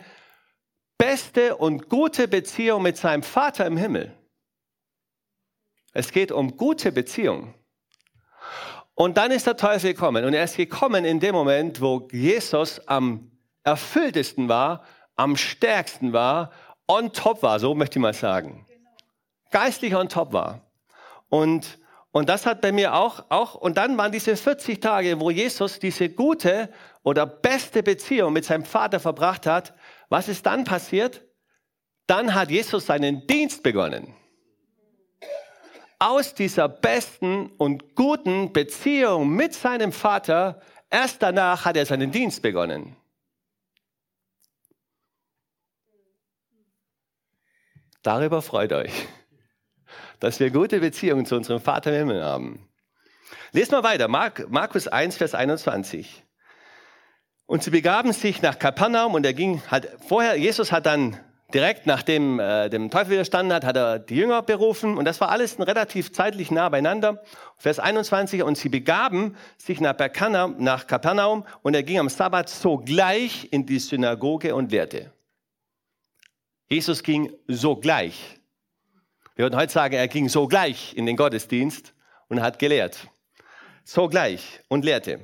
beste 0.97 1.57
und 1.57 1.89
gute 1.89 2.29
Beziehung 2.29 2.83
mit 2.83 2.97
seinem 2.97 3.25
Vater 3.25 3.67
im 3.67 3.77
Himmel. 3.77 4.17
Es 5.93 6.13
geht 6.13 6.31
um 6.31 6.57
gute 6.57 6.93
Beziehung. 6.93 7.55
Und 8.95 9.17
dann 9.17 9.31
ist 9.31 9.47
der 9.47 9.57
Teufel 9.57 9.93
gekommen. 9.93 10.25
Und 10.25 10.35
er 10.35 10.45
ist 10.45 10.57
gekommen 10.57 11.05
in 11.05 11.21
dem 11.21 11.35
Moment, 11.35 11.81
wo 11.81 12.09
Jesus 12.13 12.81
am 12.87 13.31
erfülltesten 13.65 14.49
war, 14.49 14.85
am 15.17 15.37
stärksten 15.37 16.13
war, 16.13 16.53
on 16.87 17.13
top 17.13 17.43
war, 17.43 17.59
so 17.59 17.75
möchte 17.75 17.99
ich 17.99 18.03
mal 18.03 18.13
sagen. 18.13 18.67
Geistlich 19.51 19.95
on 19.95 20.09
top 20.09 20.33
war. 20.33 20.61
Und, 21.29 21.79
und 22.13 22.29
das 22.29 22.47
hat 22.47 22.61
bei 22.61 22.73
mir 22.73 22.95
auch, 22.95 23.25
auch, 23.31 23.55
und 23.55 23.77
dann 23.79 23.97
waren 23.97 24.13
diese 24.13 24.37
40 24.37 24.81
Tage, 24.81 25.19
wo 25.19 25.31
Jesus 25.31 25.79
diese 25.79 26.09
gute 26.09 26.69
oder 27.03 27.27
beste 27.27 27.83
Beziehung 27.83 28.33
mit 28.33 28.45
seinem 28.45 28.65
Vater 28.65 29.01
verbracht 29.01 29.47
hat. 29.47 29.75
Was 30.09 30.29
ist 30.29 30.47
dann 30.47 30.65
passiert? 30.65 31.23
Dann 32.07 32.35
hat 32.35 32.51
Jesus 32.51 32.87
seinen 32.87 33.27
Dienst 33.27 33.63
begonnen 33.63 34.15
aus 36.05 36.35
dieser 36.35 36.69
besten 36.69 37.47
und 37.57 37.95
guten 37.95 38.53
Beziehung 38.53 39.31
mit 39.31 39.55
seinem 39.55 39.91
Vater, 39.91 40.61
erst 40.91 41.23
danach 41.23 41.65
hat 41.65 41.79
er 41.79 41.87
seinen 41.87 42.13
Dienst 42.13 42.43
begonnen. 42.43 42.95
Darüber 48.03 48.43
freut 48.43 48.75
euch, 48.75 48.93
dass 50.21 50.41
wir 50.41 50.51
gute 50.51 50.81
Beziehungen 50.81 51.25
zu 51.25 51.37
unserem 51.37 51.63
Vater 51.63 51.91
im 51.91 51.97
Himmel 52.01 52.23
haben. 52.23 52.69
Lest 53.53 53.73
mal 53.73 53.83
weiter, 53.83 54.07
Markus 54.09 54.87
1, 54.87 55.17
Vers 55.17 55.35
21. 55.35 56.23
Und 57.47 57.63
sie 57.63 57.71
begaben 57.71 58.13
sich 58.13 58.43
nach 58.43 58.59
Kapernaum 58.59 59.15
und 59.15 59.25
er 59.25 59.33
ging, 59.33 59.63
hat 59.69 59.89
vorher, 60.07 60.37
Jesus 60.37 60.71
hat 60.71 60.85
dann 60.85 61.19
direkt 61.55 61.87
nachdem 61.87 62.41
äh, 62.41 62.69
dem 62.69 62.91
Teufel 62.91 63.13
widerstanden 63.13 63.55
hat, 63.55 63.65
hat 63.65 63.77
er 63.77 64.01
die 64.01 64.17
Jünger 64.17 64.43
berufen 64.43 64.99
und 64.99 65.05
das 65.05 65.21
war 65.21 65.31
alles 65.31 65.59
relativ 65.59 66.13
zeitlich 66.13 66.51
nah 66.51 66.69
beieinander. 66.69 67.23
Vers 67.57 67.79
21, 67.79 68.43
und 68.43 68.59
sie 68.59 68.69
begaben 68.69 69.37
sich 69.57 69.81
nach, 69.81 69.95
Berkana, 69.95 70.49
nach 70.49 70.89
Kapernaum 70.89 71.47
und 71.63 71.75
er 71.75 71.85
ging 71.85 72.01
am 72.01 72.09
Sabbat 72.09 72.49
sogleich 72.49 73.49
in 73.53 73.65
die 73.65 73.79
Synagoge 73.79 74.55
und 74.55 74.73
lehrte. 74.73 75.13
Jesus 76.69 77.03
ging 77.03 77.33
sogleich. 77.47 78.41
Wir 79.37 79.45
würden 79.45 79.57
heute 79.57 79.73
sagen, 79.73 79.95
er 79.95 80.09
ging 80.09 80.29
sogleich 80.29 80.97
in 80.97 81.07
den 81.07 81.17
Gottesdienst 81.17 81.95
und 82.29 82.41
hat 82.43 82.59
gelehrt. 82.59 83.09
Sogleich 83.85 84.61
und 84.69 84.85
lehrte. 84.85 85.21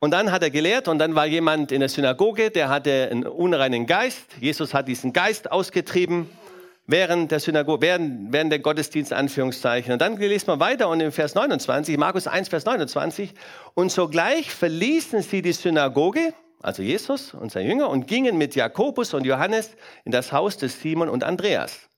Und 0.00 0.10
dann 0.10 0.30
hat 0.30 0.42
er 0.42 0.50
gelehrt 0.50 0.88
und 0.88 0.98
dann 0.98 1.14
war 1.14 1.26
jemand 1.26 1.72
in 1.72 1.80
der 1.80 1.88
Synagoge, 1.88 2.50
der 2.50 2.68
hatte 2.68 3.08
einen 3.10 3.26
unreinen 3.26 3.86
Geist. 3.86 4.26
Jesus 4.40 4.74
hat 4.74 4.88
diesen 4.88 5.12
Geist 5.12 5.50
ausgetrieben 5.50 6.28
während 6.86 7.30
der 7.30 7.40
Synagoge, 7.40 7.80
während, 7.80 8.32
während 8.32 8.52
der 8.52 8.58
Gottesdienst, 8.58 9.12
Anführungszeichen. 9.12 9.92
Und 9.92 10.02
dann 10.02 10.16
lesen 10.16 10.48
wir 10.48 10.60
weiter 10.60 10.88
und 10.88 11.00
im 11.00 11.12
Vers 11.12 11.34
29, 11.34 11.96
Markus 11.96 12.26
1, 12.26 12.48
Vers 12.48 12.64
29, 12.64 13.32
und 13.74 13.90
sogleich 13.90 14.50
verließen 14.50 15.22
sie 15.22 15.42
die 15.42 15.52
Synagoge, 15.52 16.34
also 16.62 16.82
Jesus 16.82 17.34
und 17.34 17.52
sein 17.52 17.66
Jünger, 17.66 17.88
und 17.88 18.06
gingen 18.06 18.36
mit 18.36 18.54
Jakobus 18.54 19.14
und 19.14 19.24
Johannes 19.24 19.76
in 20.04 20.12
das 20.12 20.32
Haus 20.32 20.56
des 20.56 20.80
Simon 20.80 21.08
und 21.08 21.24
Andreas. 21.24 21.88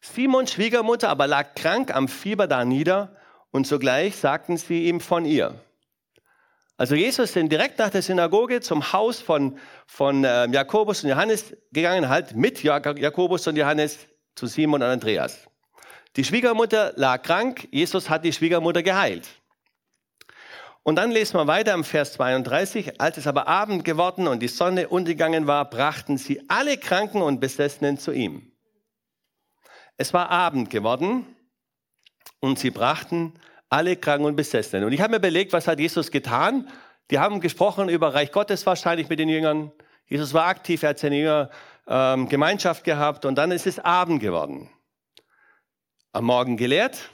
Simons 0.00 0.52
Schwiegermutter 0.52 1.08
aber 1.08 1.26
lag 1.26 1.54
krank 1.54 1.94
am 1.94 2.08
Fieber 2.08 2.46
da 2.46 2.64
nieder, 2.64 3.16
und 3.52 3.66
sogleich 3.66 4.16
sagten 4.16 4.56
sie 4.56 4.86
ihm 4.86 5.00
von 5.00 5.24
ihr. 5.24 5.54
Also 6.80 6.94
Jesus 6.94 7.34
sind 7.34 7.52
direkt 7.52 7.78
nach 7.78 7.90
der 7.90 8.00
Synagoge 8.00 8.62
zum 8.62 8.94
Haus 8.94 9.20
von, 9.20 9.58
von 9.86 10.24
äh, 10.24 10.46
Jakobus 10.46 11.04
und 11.04 11.10
Johannes 11.10 11.54
gegangen, 11.72 12.08
halt 12.08 12.34
mit 12.34 12.62
Jakobus 12.62 13.46
und 13.46 13.56
Johannes 13.56 13.98
zu 14.34 14.46
Simon 14.46 14.80
und 14.80 14.88
Andreas. 14.88 15.46
Die 16.16 16.24
Schwiegermutter 16.24 16.94
lag 16.96 17.20
krank, 17.20 17.68
Jesus 17.70 18.08
hat 18.08 18.24
die 18.24 18.32
Schwiegermutter 18.32 18.82
geheilt. 18.82 19.28
Und 20.82 20.96
dann 20.96 21.10
lesen 21.10 21.34
wir 21.34 21.46
weiter 21.46 21.74
im 21.74 21.84
Vers 21.84 22.14
32. 22.14 22.98
Als 22.98 23.18
es 23.18 23.26
aber 23.26 23.46
Abend 23.46 23.84
geworden 23.84 24.26
und 24.26 24.40
die 24.40 24.48
Sonne 24.48 24.88
untergegangen 24.88 25.46
war, 25.46 25.68
brachten 25.68 26.16
sie 26.16 26.42
alle 26.48 26.78
Kranken 26.78 27.20
und 27.20 27.40
Besessenen 27.40 27.98
zu 27.98 28.10
ihm. 28.10 28.52
Es 29.98 30.14
war 30.14 30.30
Abend 30.30 30.70
geworden 30.70 31.26
und 32.40 32.58
sie 32.58 32.70
brachten 32.70 33.34
alle 33.70 33.96
Kranken 33.96 34.26
und 34.26 34.36
Besessenen. 34.36 34.84
Und 34.84 34.92
ich 34.92 35.00
habe 35.00 35.12
mir 35.12 35.16
überlegt, 35.16 35.52
was 35.52 35.66
hat 35.66 35.78
Jesus 35.78 36.10
getan? 36.10 36.68
Die 37.10 37.18
haben 37.18 37.40
gesprochen 37.40 37.88
über 37.88 38.14
Reich 38.14 38.32
Gottes 38.32 38.66
wahrscheinlich 38.66 39.08
mit 39.08 39.18
den 39.18 39.28
Jüngern. 39.28 39.72
Jesus 40.06 40.34
war 40.34 40.46
aktiv, 40.46 40.82
er 40.82 40.90
hat 40.90 40.98
seine 40.98 41.18
Jünger 41.18 41.50
ähm, 41.86 42.28
Gemeinschaft 42.28 42.84
gehabt 42.84 43.24
und 43.24 43.36
dann 43.36 43.52
ist 43.52 43.66
es 43.66 43.78
Abend 43.78 44.20
geworden. 44.20 44.68
Am 46.12 46.24
Morgen 46.24 46.56
gelehrt, 46.56 47.10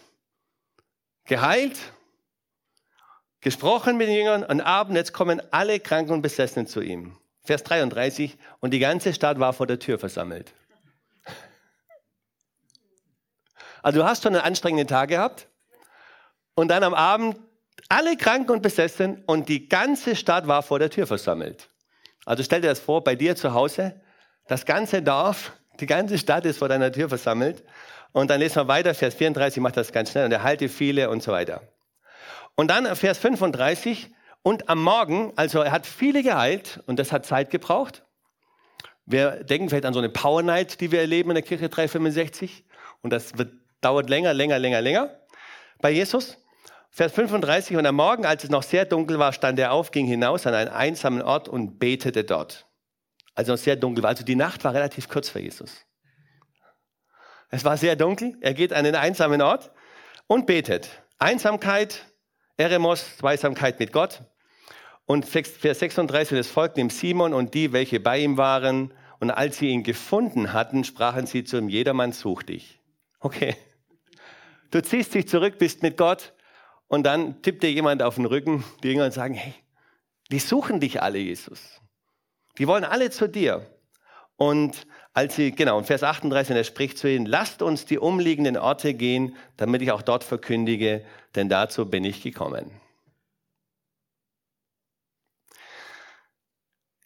geheilt, 1.24 1.78
gesprochen 3.40 3.98
mit 3.98 4.08
den 4.08 4.16
Jüngern, 4.16 4.44
am 4.44 4.60
Abend, 4.60 4.96
jetzt 4.96 5.12
kommen 5.12 5.42
alle 5.50 5.78
Kranken 5.78 6.12
und 6.12 6.22
Besessenen 6.22 6.66
zu 6.66 6.80
ihm. 6.80 7.18
Vers 7.42 7.62
33, 7.64 8.36
und 8.60 8.72
die 8.72 8.78
ganze 8.78 9.12
Stadt 9.12 9.38
war 9.38 9.52
vor 9.52 9.66
der 9.66 9.78
Tür 9.78 9.98
versammelt. 9.98 10.54
Also 13.82 14.00
du 14.00 14.06
hast 14.06 14.22
schon 14.22 14.34
einen 14.34 14.44
anstrengenden 14.44 14.88
Tag 14.88 15.10
gehabt, 15.10 15.48
und 16.56 16.68
dann 16.68 16.82
am 16.82 16.94
Abend 16.94 17.36
alle 17.88 18.16
Kranken 18.16 18.50
und 18.50 18.62
Besessen 18.62 19.22
und 19.26 19.48
die 19.48 19.68
ganze 19.68 20.16
Stadt 20.16 20.48
war 20.48 20.62
vor 20.62 20.80
der 20.80 20.90
Tür 20.90 21.06
versammelt. 21.06 21.68
Also 22.24 22.42
stell 22.42 22.60
dir 22.60 22.68
das 22.68 22.80
vor, 22.80 23.04
bei 23.04 23.14
dir 23.14 23.36
zu 23.36 23.54
Hause, 23.54 24.00
das 24.48 24.64
ganze 24.66 25.02
Dorf, 25.02 25.52
die 25.78 25.86
ganze 25.86 26.18
Stadt 26.18 26.44
ist 26.44 26.58
vor 26.58 26.68
deiner 26.68 26.90
Tür 26.90 27.08
versammelt. 27.08 27.62
Und 28.12 28.30
dann 28.30 28.40
lesen 28.40 28.56
wir 28.56 28.68
weiter, 28.68 28.94
Vers 28.94 29.14
34 29.14 29.62
macht 29.62 29.76
das 29.76 29.92
ganz 29.92 30.10
schnell 30.10 30.24
und 30.24 30.32
er 30.32 30.42
halte 30.42 30.68
viele 30.68 31.10
und 31.10 31.22
so 31.22 31.30
weiter. 31.30 31.60
Und 32.56 32.68
dann 32.68 32.96
Vers 32.96 33.18
35, 33.18 34.10
und 34.42 34.68
am 34.68 34.82
Morgen, 34.82 35.32
also 35.36 35.60
er 35.60 35.72
hat 35.72 35.86
viele 35.86 36.22
geheilt 36.22 36.80
und 36.86 36.98
das 36.98 37.12
hat 37.12 37.26
Zeit 37.26 37.50
gebraucht. 37.50 38.04
Wir 39.04 39.44
denken 39.44 39.68
vielleicht 39.68 39.84
an 39.84 39.92
so 39.92 39.98
eine 39.98 40.08
Power 40.08 40.42
Night, 40.42 40.80
die 40.80 40.90
wir 40.90 41.00
erleben 41.00 41.30
in 41.30 41.34
der 41.34 41.42
Kirche 41.42 41.68
365 41.68 42.64
und 43.02 43.10
das 43.10 43.36
wird, 43.36 43.52
dauert 43.80 44.08
länger, 44.08 44.32
länger, 44.32 44.58
länger, 44.58 44.80
länger 44.80 45.10
bei 45.80 45.90
Jesus. 45.90 46.38
Vers 46.96 47.12
35, 47.12 47.76
und 47.76 47.84
am 47.84 47.96
Morgen, 47.96 48.24
als 48.24 48.42
es 48.42 48.48
noch 48.48 48.62
sehr 48.62 48.86
dunkel 48.86 49.18
war, 49.18 49.34
stand 49.34 49.58
er 49.58 49.72
auf, 49.72 49.90
ging 49.90 50.06
hinaus 50.06 50.46
an 50.46 50.54
einen 50.54 50.70
einsamen 50.70 51.20
Ort 51.20 51.46
und 51.46 51.78
betete 51.78 52.24
dort. 52.24 52.66
Also 53.34 53.52
noch 53.52 53.58
sehr 53.58 53.76
dunkel 53.76 54.02
war. 54.02 54.08
Also 54.08 54.24
die 54.24 54.34
Nacht 54.34 54.64
war 54.64 54.72
relativ 54.72 55.10
kurz 55.10 55.28
für 55.28 55.40
Jesus. 55.40 55.84
Es 57.50 57.66
war 57.66 57.76
sehr 57.76 57.96
dunkel. 57.96 58.38
Er 58.40 58.54
geht 58.54 58.72
an 58.72 58.86
einen 58.86 58.94
einsamen 58.94 59.42
Ort 59.42 59.72
und 60.26 60.46
betet. 60.46 60.88
Einsamkeit, 61.18 62.06
Eremos, 62.56 63.18
Zweisamkeit 63.18 63.78
mit 63.78 63.92
Gott. 63.92 64.22
Und 65.04 65.26
Vers 65.26 65.50
36, 65.60 66.38
es 66.38 66.48
folgten 66.48 66.80
ihm 66.80 66.88
Simon 66.88 67.34
und 67.34 67.52
die, 67.52 67.74
welche 67.74 68.00
bei 68.00 68.20
ihm 68.20 68.38
waren. 68.38 68.94
Und 69.20 69.30
als 69.30 69.58
sie 69.58 69.68
ihn 69.68 69.82
gefunden 69.82 70.54
hatten, 70.54 70.82
sprachen 70.82 71.26
sie 71.26 71.44
zu 71.44 71.58
ihm, 71.58 71.68
jedermann 71.68 72.12
sucht 72.12 72.48
dich. 72.48 72.80
Okay. 73.20 73.54
Du 74.70 74.82
ziehst 74.82 75.12
dich 75.12 75.28
zurück, 75.28 75.58
bist 75.58 75.82
mit 75.82 75.98
Gott 75.98 76.32
und 76.88 77.04
dann 77.04 77.42
tippt 77.42 77.62
dir 77.62 77.72
jemand 77.72 78.02
auf 78.02 78.16
den 78.16 78.26
Rücken, 78.26 78.64
die 78.82 78.88
Jünger 78.88 79.04
und 79.04 79.12
sagen, 79.12 79.34
hey, 79.34 79.54
die 80.30 80.38
suchen 80.38 80.80
dich 80.80 81.02
alle, 81.02 81.18
Jesus. 81.18 81.80
Die 82.58 82.66
wollen 82.66 82.84
alle 82.84 83.10
zu 83.10 83.28
dir. 83.28 83.66
Und 84.36 84.86
als 85.12 85.36
sie, 85.36 85.52
genau, 85.52 85.78
in 85.78 85.84
Vers 85.84 86.02
38, 86.02 86.54
er 86.54 86.64
spricht 86.64 86.98
zu 86.98 87.10
ihnen, 87.10 87.26
lasst 87.26 87.62
uns 87.62 87.86
die 87.86 87.98
umliegenden 87.98 88.56
Orte 88.56 88.94
gehen, 88.94 89.36
damit 89.56 89.82
ich 89.82 89.90
auch 89.90 90.02
dort 90.02 90.24
verkündige, 90.24 91.04
denn 91.34 91.48
dazu 91.48 91.88
bin 91.88 92.04
ich 92.04 92.22
gekommen. 92.22 92.70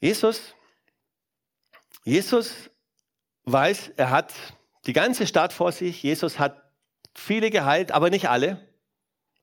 Jesus, 0.01 0.55
Jesus 2.05 2.71
weiß, 3.45 3.93
er 3.97 4.11
hat 4.11 4.33
die 4.87 4.93
ganze 4.93 5.27
Stadt 5.27 5.53
vor 5.53 5.73
sich. 5.73 6.03
Jesus 6.03 6.39
hat 6.39 6.61
viele 7.15 7.51
geheilt, 7.51 7.93
aber 7.93 8.11
nicht 8.11 8.29
alle. 8.29 8.67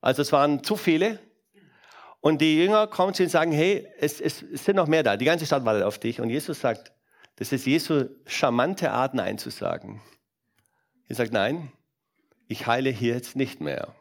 Also 0.01 0.21
es 0.21 0.31
waren 0.31 0.63
zu 0.63 0.75
viele. 0.75 1.19
Und 2.19 2.41
die 2.41 2.57
Jünger 2.57 2.87
kommen 2.87 3.13
zu 3.13 3.23
ihm 3.23 3.27
und 3.27 3.31
sagen, 3.31 3.51
hey, 3.51 3.87
es, 3.99 4.19
es, 4.19 4.41
es 4.41 4.65
sind 4.65 4.75
noch 4.75 4.87
mehr 4.87 5.03
da. 5.03 5.17
Die 5.17 5.25
ganze 5.25 5.45
Stadt 5.45 5.65
wartet 5.65 5.83
auf 5.83 5.99
dich. 5.99 6.19
Und 6.19 6.29
Jesus 6.29 6.59
sagt, 6.59 6.91
das 7.37 7.51
ist 7.51 7.65
Jesu 7.65 8.05
charmante 8.25 8.91
Art, 8.91 9.13
Nein 9.13 9.37
zu 9.37 9.49
sagen. 9.49 10.01
Er 11.07 11.15
sagt, 11.15 11.31
nein, 11.31 11.71
ich 12.47 12.67
heile 12.67 12.89
hier 12.89 13.13
jetzt 13.13 13.35
nicht 13.35 13.61
mehr. 13.61 13.95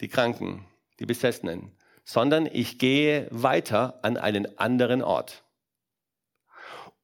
Die 0.00 0.08
Kranken, 0.08 0.66
die 0.98 1.06
Besessenen, 1.06 1.72
sondern 2.04 2.46
ich 2.46 2.78
gehe 2.78 3.28
weiter 3.30 4.00
an 4.02 4.16
einen 4.16 4.58
anderen 4.58 5.02
Ort. 5.02 5.44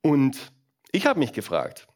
Und 0.01 0.53
ich 0.93 1.07
habe 1.07 1.19
mich 1.19 1.33
gefragt, 1.33 1.88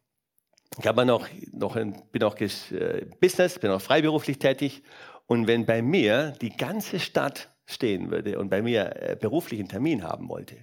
ich 0.79 0.87
habe 0.87 1.05
noch, 1.05 1.29
noch 1.53 1.75
bin 1.75 2.23
auch 2.23 2.39
äh, 2.41 3.07
Business, 3.21 3.59
bin 3.59 3.71
auch 3.71 3.81
freiberuflich 3.81 4.39
tätig. 4.39 4.83
Und 5.27 5.47
wenn 5.47 5.67
bei 5.67 5.83
mir 5.83 6.33
die 6.41 6.57
ganze 6.57 7.01
Stadt 7.01 7.51
stehen 7.67 8.11
würde 8.11 8.39
und 8.39 8.49
bei 8.49 8.63
mir 8.63 8.97
äh, 8.97 9.17
beruflichen 9.17 9.69
Termin 9.69 10.03
haben 10.03 10.29
wollte, 10.29 10.57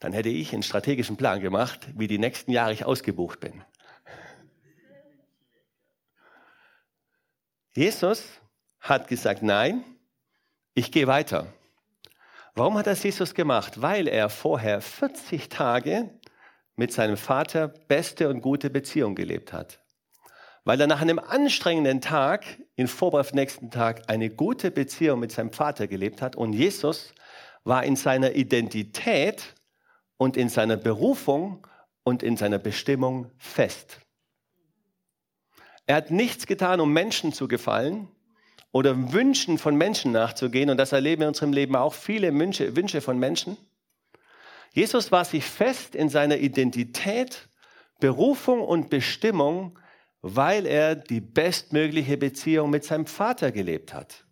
dann 0.00 0.12
hätte 0.12 0.28
ich 0.28 0.52
einen 0.52 0.62
strategischen 0.62 1.16
Plan 1.16 1.40
gemacht, 1.40 1.88
wie 1.94 2.06
die 2.06 2.18
nächsten 2.18 2.52
Jahre 2.52 2.72
ich 2.72 2.84
ausgebucht 2.84 3.40
bin. 3.40 3.64
Jesus 7.74 8.24
hat 8.80 9.08
gesagt, 9.08 9.42
nein, 9.42 9.84
ich 10.74 10.92
gehe 10.92 11.06
weiter. 11.06 11.52
Warum 12.54 12.76
hat 12.76 12.86
das 12.86 13.02
Jesus 13.02 13.34
gemacht? 13.34 13.82
Weil 13.82 14.08
er 14.08 14.30
vorher 14.30 14.80
40 14.80 15.48
Tage 15.48 16.10
mit 16.78 16.92
seinem 16.92 17.16
Vater 17.16 17.68
beste 17.68 18.28
und 18.28 18.40
gute 18.40 18.70
Beziehung 18.70 19.14
gelebt 19.14 19.52
hat. 19.52 19.80
Weil 20.64 20.80
er 20.80 20.86
nach 20.86 21.00
einem 21.00 21.18
anstrengenden 21.18 22.00
Tag, 22.00 22.44
in 22.76 22.86
Vorbereitung 22.86 23.34
nächsten 23.34 23.70
Tag, 23.70 24.08
eine 24.08 24.30
gute 24.30 24.70
Beziehung 24.70 25.18
mit 25.18 25.32
seinem 25.32 25.52
Vater 25.52 25.88
gelebt 25.88 26.22
hat. 26.22 26.36
Und 26.36 26.52
Jesus 26.52 27.14
war 27.64 27.84
in 27.84 27.96
seiner 27.96 28.34
Identität 28.34 29.54
und 30.16 30.36
in 30.36 30.48
seiner 30.48 30.76
Berufung 30.76 31.66
und 32.04 32.22
in 32.22 32.36
seiner 32.36 32.58
Bestimmung 32.58 33.30
fest. 33.38 33.98
Er 35.86 35.96
hat 35.96 36.10
nichts 36.10 36.46
getan, 36.46 36.80
um 36.80 36.92
Menschen 36.92 37.32
zu 37.32 37.48
gefallen 37.48 38.08
oder 38.70 39.12
Wünschen 39.12 39.58
von 39.58 39.74
Menschen 39.74 40.12
nachzugehen. 40.12 40.70
Und 40.70 40.76
das 40.76 40.92
erleben 40.92 41.20
wir 41.20 41.26
in 41.26 41.30
unserem 41.30 41.52
Leben 41.52 41.74
auch 41.74 41.94
viele 41.94 42.32
Wünsche 42.32 43.00
von 43.00 43.18
Menschen. 43.18 43.56
Jesus 44.78 45.10
war 45.10 45.24
sich 45.24 45.44
fest 45.44 45.96
in 45.96 46.08
seiner 46.08 46.36
Identität, 46.36 47.48
Berufung 47.98 48.60
und 48.60 48.90
Bestimmung, 48.90 49.76
weil 50.22 50.66
er 50.66 50.94
die 50.94 51.20
bestmögliche 51.20 52.16
Beziehung 52.16 52.70
mit 52.70 52.84
seinem 52.84 53.06
Vater 53.06 53.50
gelebt 53.50 53.92
hat. 53.92 54.24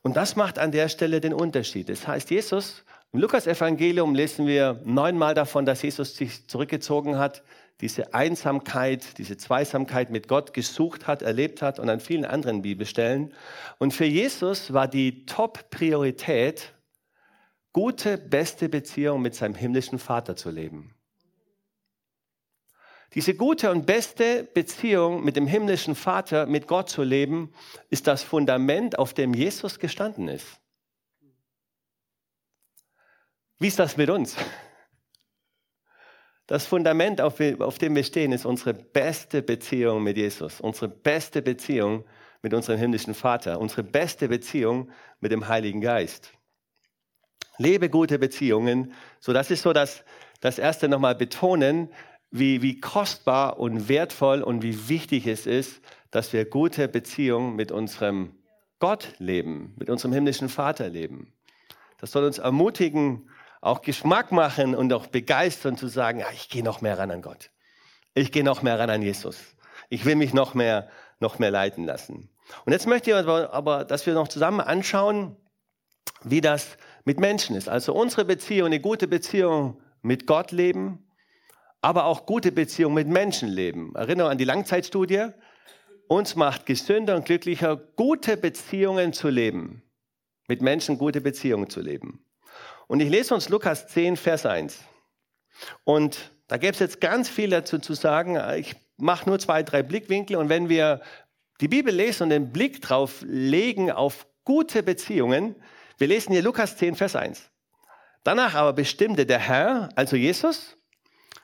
Und 0.00 0.16
das 0.16 0.34
macht 0.34 0.58
an 0.58 0.72
der 0.72 0.88
Stelle 0.88 1.20
den 1.20 1.34
Unterschied. 1.34 1.90
Das 1.90 2.08
heißt, 2.08 2.30
Jesus, 2.30 2.86
im 3.12 3.20
Lukas-Evangelium 3.20 4.14
lesen 4.14 4.46
wir 4.46 4.80
neunmal 4.82 5.34
davon, 5.34 5.66
dass 5.66 5.82
Jesus 5.82 6.16
sich 6.16 6.48
zurückgezogen 6.48 7.18
hat, 7.18 7.42
diese 7.82 8.14
Einsamkeit, 8.14 9.18
diese 9.18 9.36
Zweisamkeit 9.36 10.08
mit 10.08 10.26
Gott 10.26 10.54
gesucht 10.54 11.06
hat, 11.06 11.20
erlebt 11.20 11.60
hat 11.60 11.78
und 11.78 11.90
an 11.90 12.00
vielen 12.00 12.24
anderen 12.24 12.62
Bibelstellen. 12.62 13.34
Und 13.76 13.92
für 13.92 14.06
Jesus 14.06 14.72
war 14.72 14.88
die 14.88 15.26
Top-Priorität, 15.26 16.72
gute, 17.78 18.18
beste 18.18 18.68
Beziehung 18.68 19.22
mit 19.22 19.36
seinem 19.36 19.54
himmlischen 19.54 20.00
Vater 20.00 20.34
zu 20.34 20.50
leben. 20.50 20.96
Diese 23.14 23.36
gute 23.36 23.70
und 23.70 23.86
beste 23.86 24.42
Beziehung 24.42 25.22
mit 25.22 25.36
dem 25.36 25.46
himmlischen 25.46 25.94
Vater, 25.94 26.46
mit 26.46 26.66
Gott 26.66 26.90
zu 26.90 27.04
leben, 27.04 27.54
ist 27.88 28.08
das 28.08 28.24
Fundament, 28.24 28.98
auf 28.98 29.14
dem 29.14 29.32
Jesus 29.32 29.78
gestanden 29.78 30.26
ist. 30.26 30.58
Wie 33.60 33.68
ist 33.68 33.78
das 33.78 33.96
mit 33.96 34.10
uns? 34.10 34.34
Das 36.48 36.66
Fundament, 36.66 37.20
auf, 37.20 37.36
dem 37.36 37.94
wir 37.94 38.02
stehen, 38.02 38.32
ist 38.32 38.44
unsere 38.44 38.74
beste 38.74 39.40
Beziehung 39.40 40.02
mit 40.02 40.16
Jesus, 40.16 40.60
unsere 40.60 40.88
beste 40.88 41.42
Beziehung 41.42 42.04
mit 42.42 42.54
unserem 42.54 42.80
himmlischen 42.80 43.14
Vater, 43.14 43.60
unsere 43.60 43.84
beste 43.84 44.26
Beziehung 44.26 44.90
mit 45.20 45.30
dem 45.30 45.46
Heiligen 45.46 45.80
Geist. 45.80 46.32
Lebe 47.58 47.90
gute 47.90 48.18
Beziehungen. 48.18 48.92
So, 49.20 49.32
das 49.32 49.50
ist 49.50 49.62
so 49.62 49.72
das, 49.72 50.04
das 50.40 50.58
erste 50.58 50.88
nochmal 50.88 51.14
betonen, 51.14 51.90
wie, 52.30 52.62
wie 52.62 52.80
kostbar 52.80 53.58
und 53.58 53.88
wertvoll 53.88 54.42
und 54.42 54.62
wie 54.62 54.88
wichtig 54.88 55.26
es 55.26 55.46
ist, 55.46 55.80
dass 56.10 56.32
wir 56.32 56.44
gute 56.44 56.88
Beziehungen 56.88 57.56
mit 57.56 57.72
unserem 57.72 58.34
Gott 58.78 59.14
leben, 59.18 59.74
mit 59.76 59.90
unserem 59.90 60.12
himmlischen 60.12 60.48
Vater 60.48 60.88
leben. 60.88 61.32
Das 61.98 62.12
soll 62.12 62.24
uns 62.24 62.38
ermutigen, 62.38 63.28
auch 63.60 63.82
Geschmack 63.82 64.30
machen 64.30 64.74
und 64.74 64.92
auch 64.92 65.08
begeistern 65.08 65.76
zu 65.76 65.88
sagen, 65.88 66.20
ja, 66.20 66.26
ich 66.32 66.48
gehe 66.48 66.62
noch 66.62 66.80
mehr 66.80 66.98
ran 66.98 67.10
an 67.10 67.22
Gott. 67.22 67.50
Ich 68.14 68.30
gehe 68.30 68.44
noch 68.44 68.62
mehr 68.62 68.78
ran 68.78 68.90
an 68.90 69.02
Jesus. 69.02 69.38
Ich 69.88 70.04
will 70.04 70.14
mich 70.14 70.32
noch 70.32 70.54
mehr, 70.54 70.88
noch 71.18 71.38
mehr 71.38 71.50
leiten 71.50 71.84
lassen. 71.84 72.30
Und 72.64 72.72
jetzt 72.72 72.86
möchte 72.86 73.10
ich 73.10 73.16
aber, 73.16 73.52
aber 73.52 73.84
dass 73.84 74.06
wir 74.06 74.14
noch 74.14 74.28
zusammen 74.28 74.60
anschauen, 74.60 75.36
wie 76.22 76.40
das 76.40 76.78
mit 77.08 77.18
Menschen 77.18 77.56
ist. 77.56 77.70
Also 77.70 77.94
unsere 77.94 78.26
Beziehung, 78.26 78.66
eine 78.66 78.80
gute 78.80 79.08
Beziehung 79.08 79.80
mit 80.02 80.26
Gott 80.26 80.52
leben, 80.52 81.08
aber 81.80 82.04
auch 82.04 82.26
gute 82.26 82.52
Beziehung 82.52 82.92
mit 82.92 83.08
Menschen 83.08 83.48
leben. 83.48 83.94
Erinnerung 83.94 84.32
an 84.32 84.36
die 84.36 84.44
Langzeitstudie. 84.44 85.28
Uns 86.06 86.36
macht 86.36 86.66
gesünder 86.66 87.16
und 87.16 87.24
glücklicher, 87.24 87.76
gute 87.76 88.36
Beziehungen 88.36 89.14
zu 89.14 89.30
leben. 89.30 89.82
Mit 90.48 90.60
Menschen 90.60 90.98
gute 90.98 91.22
Beziehungen 91.22 91.70
zu 91.70 91.80
leben. 91.80 92.26
Und 92.88 93.00
ich 93.00 93.08
lese 93.08 93.32
uns 93.32 93.48
Lukas 93.48 93.88
10, 93.88 94.18
Vers 94.18 94.44
1. 94.44 94.78
Und 95.84 96.30
da 96.46 96.58
gäbe 96.58 96.74
es 96.74 96.78
jetzt 96.78 97.00
ganz 97.00 97.30
viel 97.30 97.48
dazu 97.48 97.78
zu 97.78 97.94
sagen. 97.94 98.38
Ich 98.58 98.76
mache 98.98 99.30
nur 99.30 99.38
zwei, 99.38 99.62
drei 99.62 99.82
Blickwinkel. 99.82 100.36
Und 100.36 100.50
wenn 100.50 100.68
wir 100.68 101.00
die 101.62 101.68
Bibel 101.68 101.94
lesen 101.94 102.24
und 102.24 102.28
den 102.28 102.52
Blick 102.52 102.82
drauf 102.82 103.24
legen 103.26 103.90
auf 103.90 104.26
gute 104.44 104.82
Beziehungen, 104.82 105.56
wir 105.98 106.06
lesen 106.06 106.32
hier 106.32 106.42
Lukas 106.42 106.76
10, 106.76 106.94
Vers 106.94 107.16
1. 107.16 107.50
Danach 108.24 108.54
aber 108.54 108.72
bestimmte 108.72 109.26
der 109.26 109.38
Herr, 109.38 109.88
also 109.96 110.16
Jesus, 110.16 110.76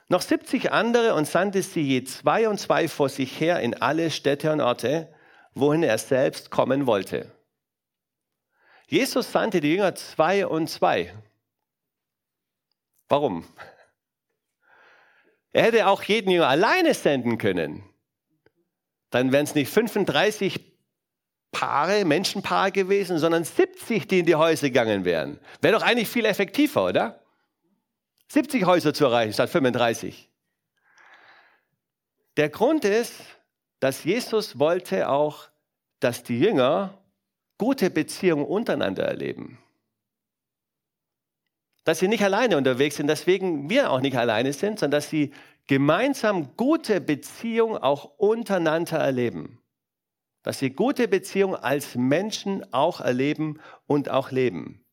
noch 0.07 0.21
70 0.21 0.71
andere 0.71 1.15
und 1.15 1.27
sandte 1.27 1.61
sie 1.61 1.81
je 1.81 2.03
zwei 2.03 2.47
und 2.47 2.59
zwei 2.59 2.87
vor 2.87 3.09
sich 3.09 3.39
her 3.39 3.59
in 3.59 3.73
alle 3.81 4.11
Städte 4.11 4.51
und 4.51 4.61
Orte, 4.61 5.13
wohin 5.53 5.83
er 5.83 5.97
selbst 5.97 6.51
kommen 6.51 6.85
wollte. 6.85 7.31
Jesus 8.87 9.31
sandte 9.31 9.61
die 9.61 9.73
Jünger 9.73 9.95
zwei 9.95 10.45
und 10.45 10.69
zwei. 10.69 11.13
Warum? 13.09 13.47
Er 15.51 15.63
hätte 15.63 15.87
auch 15.87 16.03
jeden 16.03 16.29
Jünger 16.29 16.49
alleine 16.49 16.93
senden 16.93 17.37
können. 17.37 17.83
Dann 19.09 19.31
wären 19.31 19.45
es 19.45 19.55
nicht 19.55 19.71
35 19.71 20.74
Paare, 21.55 22.03
Menschenpaare 22.03 22.71
gewesen, 22.71 23.17
sondern 23.17 23.43
70, 23.43 24.07
die 24.07 24.19
in 24.19 24.25
die 24.25 24.35
Häuser 24.35 24.67
gegangen 24.67 25.05
wären. 25.05 25.39
Wäre 25.61 25.75
doch 25.75 25.81
eigentlich 25.81 26.09
viel 26.09 26.25
effektiver, 26.25 26.85
oder? 26.85 27.21
70 28.27 28.65
Häuser 28.65 28.93
zu 28.93 29.05
erreichen 29.05 29.33
statt 29.33 29.49
35. 29.49 30.29
Der 32.37 32.49
Grund 32.49 32.83
ist, 32.83 33.13
dass 33.79 34.03
Jesus 34.03 34.59
wollte 34.59 35.09
auch, 35.09 35.47
dass 35.99 36.23
die 36.23 36.39
Jünger 36.39 36.97
gute 37.57 37.89
Beziehungen 37.89 38.45
untereinander 38.45 39.03
erleben 39.03 39.57
dass 41.85 41.99
sie 41.99 42.07
nicht 42.07 42.23
alleine 42.23 42.57
unterwegs 42.57 42.97
sind, 42.97 43.07
deswegen 43.07 43.69
wir 43.69 43.91
auch 43.91 44.01
nicht 44.01 44.17
alleine 44.17 44.51
sind, 44.51 44.79
sondern 44.79 44.99
dass 44.99 45.09
sie 45.09 45.31
gemeinsam 45.67 46.57
gute 46.57 46.99
Beziehungen 46.99 47.77
auch 47.77 48.17
untereinander 48.17 48.97
erleben. 48.97 49.59
Dass 50.45 50.59
sie 50.59 50.69
gute 50.69 51.07
Beziehungen 51.07 51.55
als 51.55 51.95
Menschen 51.95 52.71
auch 52.71 53.01
erleben 53.01 53.59
und 53.87 54.11
auch 54.11 54.29
leben. 54.29 54.85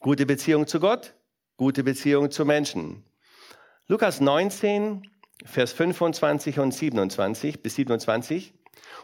Gute 0.00 0.26
Beziehung 0.26 0.66
zu 0.66 0.80
Gott, 0.80 1.14
gute 1.56 1.84
Beziehung 1.84 2.32
zu 2.32 2.44
Menschen. 2.44 3.04
Lukas 3.86 4.20
19, 4.20 5.08
Vers 5.44 5.72
25 5.72 6.58
und 6.58 6.72
27 6.72 7.62
bis 7.62 7.76
27. 7.76 8.52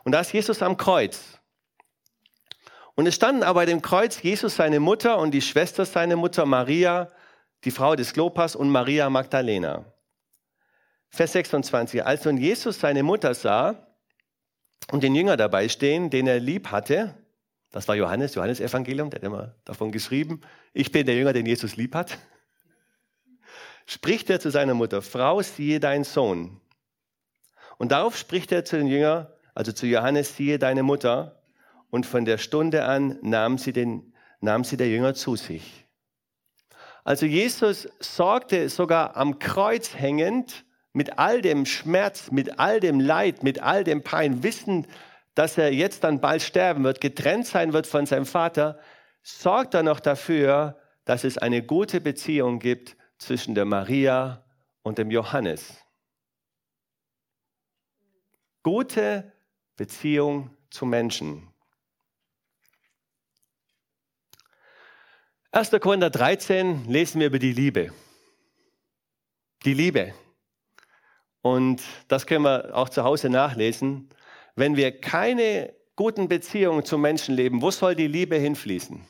Und 0.02 0.10
da 0.10 0.20
ist 0.20 0.32
Jesus 0.32 0.60
am 0.60 0.76
Kreuz. 0.76 1.40
Und 2.96 3.06
es 3.06 3.14
standen 3.14 3.44
aber 3.44 3.60
bei 3.60 3.66
dem 3.66 3.80
Kreuz 3.80 4.20
Jesus, 4.22 4.56
seine 4.56 4.80
Mutter 4.80 5.18
und 5.18 5.30
die 5.30 5.40
Schwester 5.40 5.84
seiner 5.84 6.16
Mutter 6.16 6.46
Maria, 6.46 7.12
die 7.62 7.70
Frau 7.70 7.94
des 7.94 8.12
Klopas 8.12 8.56
und 8.56 8.70
Maria 8.70 9.08
Magdalena. 9.08 9.93
Vers 11.14 11.30
26. 11.30 12.04
Als 12.04 12.24
nun 12.24 12.38
Jesus 12.38 12.80
seine 12.80 13.04
Mutter 13.04 13.34
sah 13.34 13.86
und 14.90 15.04
den 15.04 15.14
Jünger 15.14 15.36
dabei 15.36 15.68
stehen, 15.68 16.10
den 16.10 16.26
er 16.26 16.40
lieb 16.40 16.72
hatte, 16.72 17.14
das 17.70 17.86
war 17.86 17.94
Johannes, 17.94 18.34
Johannes 18.34 18.58
Evangelium, 18.58 19.10
der 19.10 19.20
hat 19.20 19.24
immer 19.24 19.54
davon 19.64 19.92
geschrieben, 19.92 20.40
ich 20.72 20.90
bin 20.90 21.06
der 21.06 21.14
Jünger, 21.14 21.32
den 21.32 21.46
Jesus 21.46 21.76
lieb 21.76 21.94
hat, 21.94 22.18
spricht 23.86 24.28
er 24.28 24.40
zu 24.40 24.50
seiner 24.50 24.74
Mutter, 24.74 25.02
Frau, 25.02 25.40
siehe 25.40 25.78
dein 25.78 26.02
Sohn. 26.02 26.60
Und 27.78 27.92
darauf 27.92 28.16
spricht 28.16 28.50
er 28.50 28.64
zu 28.64 28.76
den 28.76 28.88
Jüngern, 28.88 29.28
also 29.54 29.70
zu 29.70 29.86
Johannes, 29.86 30.36
siehe 30.36 30.58
deine 30.58 30.82
Mutter 30.82 31.40
und 31.90 32.06
von 32.06 32.24
der 32.24 32.38
Stunde 32.38 32.86
an 32.86 33.20
nahm 33.22 33.56
sie, 33.58 33.72
den, 33.72 34.12
nahm 34.40 34.64
sie 34.64 34.76
der 34.76 34.88
Jünger 34.88 35.14
zu 35.14 35.36
sich. 35.36 35.86
Also 37.04 37.24
Jesus 37.24 37.88
sorgte 38.00 38.68
sogar 38.68 39.16
am 39.16 39.38
Kreuz 39.38 39.94
hängend 39.94 40.64
mit 40.94 41.18
all 41.18 41.42
dem 41.42 41.66
Schmerz, 41.66 42.30
mit 42.30 42.58
all 42.58 42.80
dem 42.80 43.00
Leid, 43.00 43.42
mit 43.42 43.60
all 43.60 43.84
dem 43.84 44.02
Pein, 44.02 44.42
wissend, 44.42 44.86
dass 45.34 45.58
er 45.58 45.72
jetzt 45.72 46.04
dann 46.04 46.20
bald 46.20 46.40
sterben 46.40 46.84
wird, 46.84 47.00
getrennt 47.00 47.46
sein 47.46 47.72
wird 47.72 47.86
von 47.86 48.06
seinem 48.06 48.24
Vater, 48.24 48.78
sorgt 49.22 49.74
er 49.74 49.82
noch 49.82 50.00
dafür, 50.00 50.80
dass 51.04 51.24
es 51.24 51.36
eine 51.36 51.62
gute 51.62 52.00
Beziehung 52.00 52.60
gibt 52.60 52.96
zwischen 53.18 53.54
der 53.54 53.64
Maria 53.64 54.44
und 54.82 54.98
dem 54.98 55.10
Johannes. 55.10 55.74
Gute 58.62 59.32
Beziehung 59.76 60.56
zu 60.70 60.86
Menschen. 60.86 61.48
1. 65.50 65.70
Korinther 65.80 66.10
13 66.10 66.86
lesen 66.88 67.20
wir 67.20 67.26
über 67.26 67.38
die 67.38 67.52
Liebe. 67.52 67.92
Die 69.64 69.74
Liebe. 69.74 70.14
Und 71.44 71.82
das 72.08 72.26
können 72.26 72.46
wir 72.46 72.74
auch 72.74 72.88
zu 72.88 73.04
Hause 73.04 73.28
nachlesen. 73.28 74.08
Wenn 74.56 74.76
wir 74.76 74.98
keine 74.98 75.74
guten 75.94 76.26
Beziehungen 76.26 76.86
zu 76.86 76.96
Menschen 76.96 77.34
leben, 77.34 77.60
wo 77.60 77.70
soll 77.70 77.94
die 77.94 78.06
Liebe 78.06 78.36
hinfließen? 78.36 79.06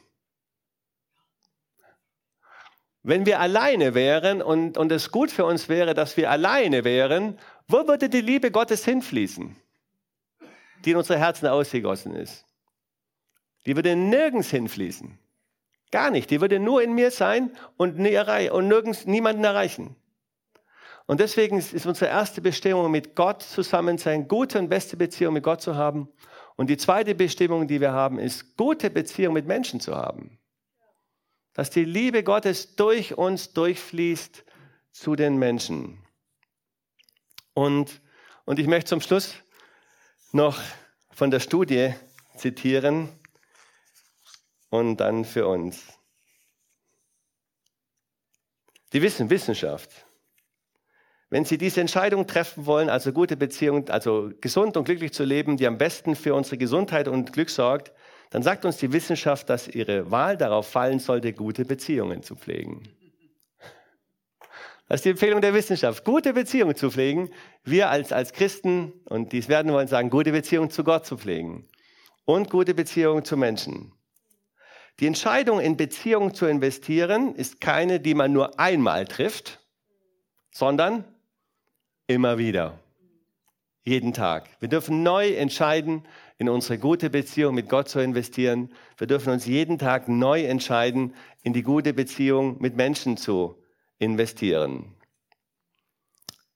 Wenn 3.04 3.24
wir 3.24 3.38
alleine 3.38 3.94
wären 3.94 4.42
und, 4.42 4.76
und 4.76 4.90
es 4.90 5.12
gut 5.12 5.30
für 5.30 5.44
uns 5.44 5.68
wäre, 5.68 5.94
dass 5.94 6.16
wir 6.16 6.28
alleine 6.28 6.82
wären, 6.82 7.38
wo 7.68 7.86
würde 7.86 8.08
die 8.08 8.20
Liebe 8.20 8.50
Gottes 8.50 8.84
hinfließen, 8.84 9.54
die 10.84 10.90
in 10.90 10.96
unsere 10.96 11.20
Herzen 11.20 11.46
ausgegossen 11.46 12.16
ist? 12.16 12.44
Die 13.64 13.76
würde 13.76 13.94
nirgends 13.94 14.50
hinfließen. 14.50 15.16
Gar 15.92 16.10
nicht. 16.10 16.30
Die 16.30 16.40
würde 16.40 16.58
nur 16.58 16.82
in 16.82 16.94
mir 16.94 17.12
sein 17.12 17.52
und, 17.76 17.96
und 17.96 18.68
nirgends 18.68 19.06
niemanden 19.06 19.44
erreichen. 19.44 19.94
Und 21.06 21.20
deswegen 21.20 21.58
ist 21.58 21.86
unsere 21.86 22.10
erste 22.10 22.40
Bestimmung, 22.40 22.90
mit 22.90 23.14
Gott 23.14 23.42
zusammen 23.42 23.98
sein, 23.98 24.26
gute 24.26 24.58
und 24.58 24.68
beste 24.68 24.96
Beziehung 24.96 25.34
mit 25.34 25.44
Gott 25.44 25.60
zu 25.60 25.76
haben. 25.76 26.08
Und 26.56 26.70
die 26.70 26.76
zweite 26.76 27.14
Bestimmung, 27.14 27.68
die 27.68 27.80
wir 27.80 27.92
haben, 27.92 28.18
ist, 28.18 28.56
gute 28.56 28.90
Beziehung 28.90 29.34
mit 29.34 29.46
Menschen 29.46 29.80
zu 29.80 29.94
haben. 29.94 30.38
Dass 31.52 31.70
die 31.70 31.84
Liebe 31.84 32.22
Gottes 32.22 32.76
durch 32.76 33.18
uns 33.18 33.52
durchfließt 33.52 34.44
zu 34.92 35.14
den 35.16 35.36
Menschen. 35.36 35.98
Und, 37.52 38.00
und 38.44 38.58
ich 38.58 38.66
möchte 38.66 38.88
zum 38.88 39.00
Schluss 39.00 39.34
noch 40.32 40.58
von 41.10 41.30
der 41.30 41.40
Studie 41.40 41.94
zitieren, 42.36 43.08
und 44.74 44.96
dann 44.96 45.24
für 45.24 45.46
uns. 45.46 45.84
Die 48.92 49.00
Wissen, 49.00 49.30
Wissenschaft. 49.30 50.04
Wenn 51.34 51.44
Sie 51.44 51.58
diese 51.58 51.80
Entscheidung 51.80 52.28
treffen 52.28 52.64
wollen, 52.64 52.88
also 52.88 53.12
gute 53.12 53.36
Beziehungen, 53.36 53.90
also 53.90 54.30
gesund 54.40 54.76
und 54.76 54.84
glücklich 54.84 55.12
zu 55.12 55.24
leben, 55.24 55.56
die 55.56 55.66
am 55.66 55.78
besten 55.78 56.14
für 56.14 56.32
unsere 56.32 56.58
Gesundheit 56.58 57.08
und 57.08 57.32
Glück 57.32 57.50
sorgt, 57.50 57.90
dann 58.30 58.44
sagt 58.44 58.64
uns 58.64 58.76
die 58.76 58.92
Wissenschaft, 58.92 59.50
dass 59.50 59.66
Ihre 59.66 60.12
Wahl 60.12 60.36
darauf 60.36 60.68
fallen 60.68 61.00
sollte, 61.00 61.32
gute 61.32 61.64
Beziehungen 61.64 62.22
zu 62.22 62.36
pflegen. 62.36 62.84
Das 64.86 65.00
ist 65.00 65.06
die 65.06 65.10
Empfehlung 65.10 65.40
der 65.40 65.54
Wissenschaft. 65.54 66.04
Gute 66.04 66.34
Beziehungen 66.34 66.76
zu 66.76 66.92
pflegen. 66.92 67.30
Wir 67.64 67.90
als, 67.90 68.12
als 68.12 68.32
Christen, 68.32 68.92
und 69.06 69.32
dies 69.32 69.48
werden 69.48 69.72
wollen 69.72 69.88
sagen, 69.88 70.10
gute 70.10 70.30
Beziehungen 70.30 70.70
zu 70.70 70.84
Gott 70.84 71.04
zu 71.04 71.18
pflegen. 71.18 71.68
Und 72.24 72.48
gute 72.48 72.74
Beziehungen 72.74 73.24
zu 73.24 73.36
Menschen. 73.36 73.90
Die 75.00 75.08
Entscheidung, 75.08 75.58
in 75.58 75.76
Beziehungen 75.76 76.32
zu 76.32 76.46
investieren, 76.46 77.34
ist 77.34 77.60
keine, 77.60 77.98
die 77.98 78.14
man 78.14 78.32
nur 78.32 78.60
einmal 78.60 79.04
trifft, 79.06 79.58
sondern 80.52 81.04
immer 82.06 82.38
wieder. 82.38 82.78
Jeden 83.84 84.12
Tag. 84.12 84.48
Wir 84.60 84.68
dürfen 84.68 85.02
neu 85.02 85.34
entscheiden, 85.34 86.04
in 86.38 86.48
unsere 86.48 86.78
gute 86.78 87.10
Beziehung 87.10 87.54
mit 87.54 87.68
Gott 87.68 87.88
zu 87.88 88.00
investieren. 88.00 88.72
Wir 88.96 89.06
dürfen 89.06 89.32
uns 89.32 89.44
jeden 89.46 89.78
Tag 89.78 90.08
neu 90.08 90.44
entscheiden, 90.44 91.14
in 91.42 91.52
die 91.52 91.62
gute 91.62 91.92
Beziehung 91.92 92.60
mit 92.60 92.76
Menschen 92.76 93.16
zu 93.16 93.62
investieren. 93.98 94.94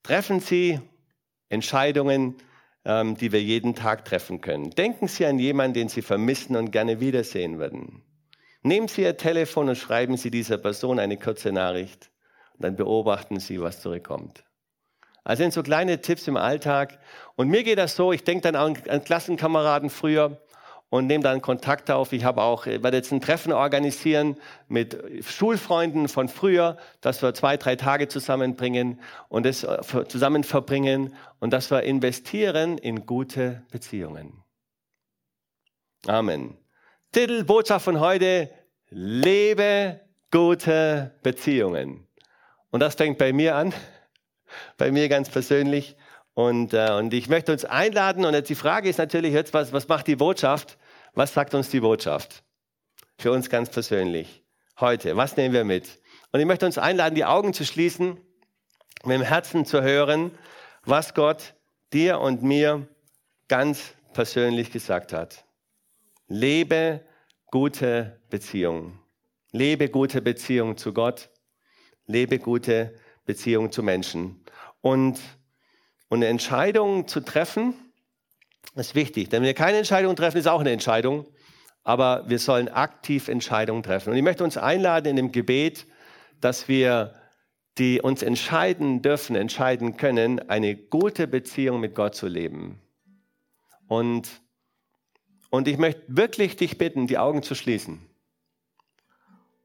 Treffen 0.03 0.41
Sie 0.41 0.81
Entscheidungen, 1.51 2.37
ähm, 2.85 3.17
die 3.17 3.31
wir 3.31 3.43
jeden 3.43 3.75
Tag 3.75 4.07
treffen 4.07 4.41
können. 4.41 4.71
Denken 4.71 5.07
Sie 5.07 5.27
an 5.27 5.39
jemanden, 5.39 5.75
den 5.75 5.89
Sie 5.89 6.03
vermissen 6.03 6.57
und 6.57 6.71
gerne 6.71 7.01
wiedersehen 7.01 7.59
würden. 7.59 8.03
Nehmen 8.63 8.89
Sie 8.89 9.03
Ihr 9.03 9.17
Telefon 9.19 9.69
und 9.69 9.77
schreiben 9.77 10.17
Sie 10.17 10.31
dieser 10.31 10.57
Person 10.57 10.99
eine 10.99 11.19
kurze 11.19 11.53
Nachricht. 11.53 12.11
Und 12.55 12.65
dann 12.65 12.77
beobachten 12.77 13.39
Sie, 13.39 13.61
was 13.61 13.83
zurückkommt. 13.83 14.45
Also 15.29 15.43
sind 15.43 15.53
so 15.53 15.63
kleine 15.63 16.01
Tipps 16.01 16.27
im 16.27 16.39
Alltag. 16.39 16.99
Und 17.37 17.49
mir 17.49 17.63
geht 17.63 17.77
das 17.77 17.95
so, 17.95 18.13
ich 18.13 18.25
denke 18.25 18.51
dann 18.51 18.57
an, 18.57 18.79
an 18.89 19.05
Klassenkameraden 19.05 19.91
früher 19.91 20.41
und 20.89 21.07
nehme 21.07 21.23
dann 21.23 21.43
Kontakt 21.43 21.91
auf. 21.91 22.15
Ich 22.15 22.25
habe 22.25 22.41
auch, 22.41 22.65
werde 22.65 22.97
jetzt 22.97 23.13
ein 23.13 23.21
Treffen 23.21 23.53
organisieren 23.53 24.39
mit 24.69 24.97
Schulfreunden 25.23 26.09
von 26.09 26.31
früher, 26.31 26.79
dass 27.03 27.21
wir 27.21 27.35
zwei, 27.35 27.59
drei 27.59 27.77
Tage 27.77 28.09
zusammenbringen 28.09 29.01
und 29.29 29.45
das 29.45 29.65
äh, 29.65 29.83
zusammen 30.09 30.45
verbringen 30.45 31.15
und 31.41 31.53
dass 31.53 31.71
wir 31.71 31.83
investieren 31.83 32.79
in 32.79 33.05
gute 33.05 33.65
Beziehungen. 33.71 34.43
Amen. 36.07 36.57
Titel, 37.13 37.45
Botschaft 37.45 37.85
von 37.85 38.01
heute, 38.01 38.49
lebe 38.89 40.01
gute 40.31 41.13
Beziehungen. 41.23 42.07
Und 42.71 42.81
das 42.81 42.95
fängt 42.95 43.19
bei 43.19 43.35
mir 43.35 43.57
an, 43.57 43.75
bei 44.77 44.91
mir 44.91 45.09
ganz 45.09 45.31
persönlich. 45.31 45.97
Und, 46.35 46.73
äh, 46.73 46.93
und 46.93 47.13
ich 47.15 47.29
möchte 47.29 47.51
uns 47.51 47.65
einladen, 47.65 48.25
und 48.25 48.33
jetzt 48.33 48.49
die 48.49 48.55
Frage 48.55 48.89
ist 48.89 48.99
natürlich 48.99 49.33
jetzt, 49.33 49.53
was, 49.55 49.73
was 49.73 49.89
macht 49.89 50.07
die 50.07 50.17
Botschaft? 50.17 50.79
Was 51.15 51.35
sagt 51.35 51.55
uns 51.55 51.69
die 51.71 51.81
Botschaft? 51.81 52.45
Für 53.19 53.33
uns 53.33 53.51
ganz 53.51 53.71
persönlich. 53.71 54.45
Heute, 54.79 55.17
was 55.17 55.37
nehmen 55.37 55.53
wir 55.53 55.65
mit? 55.65 55.99
Und 56.31 56.39
ich 56.39 56.47
möchte 56.47 56.65
uns 56.65 56.79
einladen, 56.79 57.17
die 57.17 57.25
Augen 57.25 57.53
zu 57.53 57.65
schließen, 57.65 58.19
mit 59.05 59.17
dem 59.17 59.23
Herzen 59.23 59.65
zu 59.65 59.83
hören, 59.83 60.31
was 60.85 61.15
Gott 61.15 61.55
dir 61.93 62.21
und 62.21 62.43
mir 62.43 62.87
ganz 63.49 63.95
persönlich 64.13 64.71
gesagt 64.71 65.13
hat. 65.13 65.45
Lebe 66.29 67.05
gute 67.47 68.21
Beziehungen. 68.31 69.01
Lebe 69.51 69.89
gute 69.89 70.23
Beziehungen 70.23 70.77
zu 70.77 70.93
Gott. 70.93 71.31
Lebe 72.07 72.39
gute 72.39 72.85
Beziehungen 72.85 73.08
zu 73.37 73.83
Menschen. 73.83 74.43
Und 74.81 75.19
und 76.09 76.19
eine 76.19 76.27
Entscheidung 76.27 77.07
zu 77.07 77.21
treffen, 77.21 77.75
ist 78.75 78.95
wichtig. 78.95 79.29
Denn 79.29 79.43
wenn 79.43 79.47
wir 79.47 79.55
keine 79.55 79.79
Entscheidung 79.79 80.17
treffen, 80.17 80.39
ist 80.39 80.49
auch 80.49 80.61
eine 80.61 80.71
Entscheidung. 80.71 81.27
Aber 81.85 82.25
wir 82.29 82.39
sollen 82.39 82.69
aktiv 82.69 83.29
Entscheidungen 83.29 83.83
treffen. 83.83 84.11
Und 84.11 84.17
ich 84.17 84.23
möchte 84.23 84.45
uns 84.45 84.57
einladen 84.57 85.09
in 85.09 85.17
dem 85.17 85.33
Gebet, 85.33 85.87
dass 86.41 86.69
wir 86.69 87.15
die 87.79 88.01
uns 88.01 88.23
entscheiden 88.23 89.03
dürfen, 89.03 89.37
entscheiden 89.37 89.97
können, 89.97 90.49
eine 90.49 90.75
gute 90.75 91.29
Beziehung 91.29 91.79
mit 91.79 91.95
Gott 91.95 92.17
zu 92.17 92.27
leben. 92.27 92.81
Und, 93.87 94.29
und 95.51 95.69
ich 95.69 95.79
möchte 95.79 96.03
wirklich 96.09 96.57
dich 96.57 96.77
bitten, 96.77 97.07
die 97.07 97.19
Augen 97.19 97.43
zu 97.43 97.55
schließen 97.55 98.08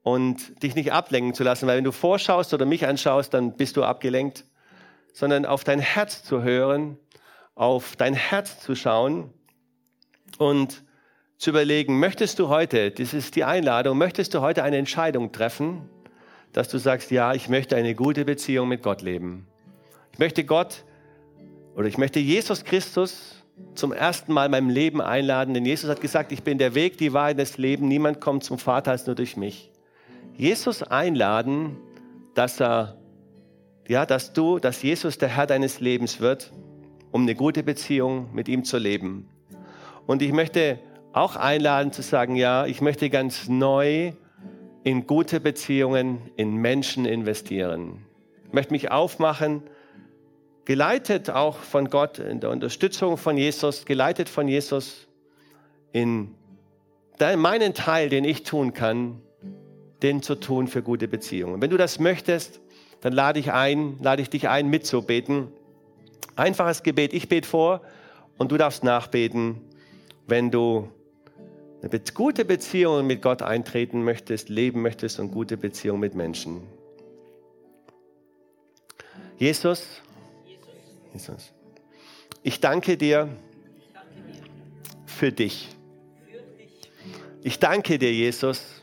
und 0.03 0.61
dich 0.61 0.75
nicht 0.75 0.91
ablenken 0.91 1.33
zu 1.33 1.43
lassen, 1.43 1.67
weil 1.67 1.77
wenn 1.77 1.83
du 1.83 1.91
vorschaust 1.91 2.53
oder 2.53 2.65
mich 2.65 2.85
anschaust, 2.85 3.33
dann 3.33 3.55
bist 3.55 3.77
du 3.77 3.83
abgelenkt 3.83 4.45
sondern 5.13 5.45
auf 5.45 5.63
dein 5.63 5.79
Herz 5.79 6.23
zu 6.23 6.41
hören, 6.41 6.97
auf 7.55 7.95
dein 7.95 8.15
Herz 8.15 8.59
zu 8.59 8.75
schauen 8.75 9.31
und 10.39 10.83
zu 11.37 11.51
überlegen, 11.51 11.99
möchtest 11.99 12.39
du 12.39 12.49
heute, 12.49 12.91
das 12.91 13.13
ist 13.13 13.35
die 13.35 13.43
Einladung, 13.43 13.97
möchtest 13.97 14.33
du 14.33 14.41
heute 14.41 14.63
eine 14.63 14.77
Entscheidung 14.77 15.31
treffen, 15.31 15.89
dass 16.51 16.67
du 16.67 16.77
sagst, 16.77 17.11
ja, 17.11 17.33
ich 17.33 17.47
möchte 17.47 17.75
eine 17.75 17.95
gute 17.95 18.25
Beziehung 18.25 18.67
mit 18.67 18.81
Gott 18.81 19.01
leben. 19.01 19.47
Ich 20.11 20.19
möchte 20.19 20.43
Gott 20.43 20.83
oder 21.75 21.87
ich 21.87 21.97
möchte 21.97 22.19
Jesus 22.19 22.63
Christus 22.63 23.43
zum 23.75 23.91
ersten 23.91 24.33
Mal 24.33 24.45
in 24.45 24.51
meinem 24.51 24.69
Leben 24.69 24.99
einladen, 25.01 25.53
denn 25.53 25.65
Jesus 25.65 25.89
hat 25.89 26.01
gesagt, 26.01 26.31
ich 26.31 26.43
bin 26.43 26.57
der 26.57 26.73
Weg, 26.73 26.97
die 26.97 27.13
Wahrheit 27.13 27.37
des 27.37 27.57
Lebens, 27.57 27.87
niemand 27.87 28.19
kommt 28.19 28.43
zum 28.43 28.57
Vater 28.57 28.91
als 28.91 29.05
nur 29.05 29.15
durch 29.15 29.37
mich. 29.37 29.72
Jesus 30.35 30.83
einladen, 30.83 31.77
dass 32.33 32.59
er 32.59 32.97
ja, 33.87 34.05
dass 34.05 34.33
du, 34.33 34.59
dass 34.59 34.81
Jesus 34.81 35.17
der 35.17 35.29
Herr 35.29 35.45
deines 35.45 35.79
Lebens 35.79 36.19
wird, 36.19 36.51
um 37.11 37.23
eine 37.23 37.35
gute 37.35 37.63
Beziehung 37.63 38.29
mit 38.33 38.47
ihm 38.47 38.63
zu 38.63 38.77
leben. 38.77 39.27
Und 40.05 40.21
ich 40.21 40.31
möchte 40.31 40.79
auch 41.11 41.35
einladen 41.35 41.91
zu 41.91 42.01
sagen, 42.01 42.35
ja, 42.35 42.65
ich 42.65 42.81
möchte 42.81 43.09
ganz 43.09 43.47
neu 43.47 44.13
in 44.83 45.05
gute 45.05 45.39
Beziehungen, 45.39 46.21
in 46.35 46.55
Menschen 46.55 47.05
investieren. 47.05 48.05
Ich 48.47 48.53
möchte 48.53 48.73
mich 48.73 48.91
aufmachen, 48.91 49.63
geleitet 50.65 51.29
auch 51.29 51.57
von 51.57 51.89
Gott, 51.89 52.19
in 52.19 52.39
der 52.39 52.49
Unterstützung 52.49 53.17
von 53.17 53.37
Jesus, 53.37 53.85
geleitet 53.85 54.29
von 54.29 54.47
Jesus, 54.47 55.07
in 55.91 56.33
meinen 57.37 57.73
Teil, 57.73 58.09
den 58.09 58.23
ich 58.25 58.43
tun 58.43 58.73
kann, 58.73 59.21
den 60.03 60.21
zu 60.21 60.35
tun 60.35 60.67
für 60.67 60.83
gute 60.83 61.07
Beziehungen. 61.07 61.61
Wenn 61.61 61.69
du 61.69 61.77
das 61.77 61.99
möchtest, 61.99 62.59
dann 63.01 63.13
lade 63.13 63.39
ich 63.39 63.51
ein, 63.51 63.97
lade 64.01 64.21
ich 64.21 64.29
dich 64.29 64.49
ein, 64.49 64.69
mitzubeten. 64.69 65.47
Einfaches 66.35 66.83
Gebet. 66.83 67.13
Ich 67.13 67.29
bete 67.29 67.47
vor 67.47 67.81
und 68.37 68.51
du 68.51 68.57
darfst 68.57 68.83
nachbeten, 68.83 69.61
wenn 70.27 70.51
du 70.51 70.89
eine 71.81 71.99
gute 72.13 72.45
Beziehung 72.45 73.05
mit 73.07 73.21
Gott 73.21 73.41
eintreten 73.41 74.03
möchtest, 74.03 74.49
leben 74.49 74.81
möchtest 74.81 75.19
und 75.19 75.31
gute 75.31 75.57
Beziehung 75.57 75.99
mit 75.99 76.15
Menschen. 76.15 76.61
Jesus, 79.37 80.01
Jesus, 81.13 81.51
ich 82.41 82.59
danke 82.59 82.97
dir 82.97 83.29
für 85.05 85.31
dich. 85.31 85.69
Ich 87.41 87.59
danke 87.59 87.99
dir, 87.99 88.13
Jesus, 88.13 88.82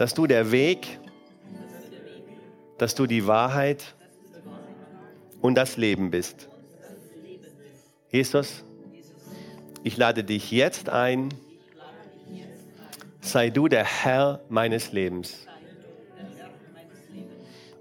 dass 0.00 0.14
du 0.14 0.26
der 0.26 0.50
Weg 0.50 0.98
dass 2.78 2.94
du 2.94 3.06
die 3.06 3.26
Wahrheit 3.26 3.94
und 5.42 5.54
das 5.54 5.76
Leben 5.76 6.10
bist. 6.10 6.48
Jesus, 8.10 8.64
ich 9.82 9.98
lade 9.98 10.24
dich 10.24 10.50
jetzt 10.50 10.88
ein, 10.88 11.28
sei 13.20 13.50
du 13.50 13.68
der 13.68 13.84
Herr 13.84 14.40
meines 14.48 14.92
Lebens. 14.92 15.46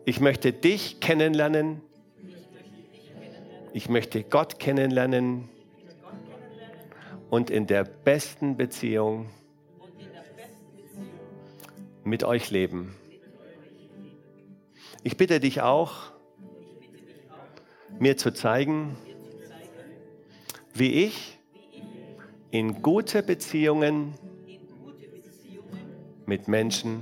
Ich 0.04 0.20
möchte 0.20 0.52
dich 0.52 1.00
kennenlernen. 1.00 1.80
Ich 3.72 3.88
möchte 3.88 4.26
Gott 4.26 4.60
kennenlernen 4.60 5.48
und 7.30 7.50
in 7.50 7.68
der 7.68 7.86
besten 7.86 8.58
Beziehung 8.58 9.30
mit 12.04 12.24
euch 12.24 12.52
leben. 12.52 12.96
Ich 15.04 15.18
bitte 15.18 15.40
dich 15.40 15.62
auch, 15.62 16.12
mir 18.00 18.18
zu 18.18 18.34
zeigen, 18.34 18.98
wie 20.74 21.06
ich 21.06 21.38
in 22.52 22.82
gute 22.82 23.24
Beziehungen 23.24 24.14
mit 26.26 26.48
Menschen 26.48 27.02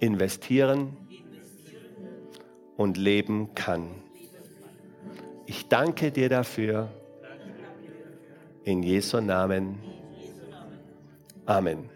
investieren 0.00 0.96
und 2.76 2.96
leben 2.96 3.54
kann. 3.54 3.88
Ich 5.46 5.68
danke 5.68 6.10
dir 6.10 6.28
dafür. 6.28 6.90
In 8.64 8.82
Jesu 8.82 9.20
Namen. 9.20 9.78
Amen. 11.46 11.95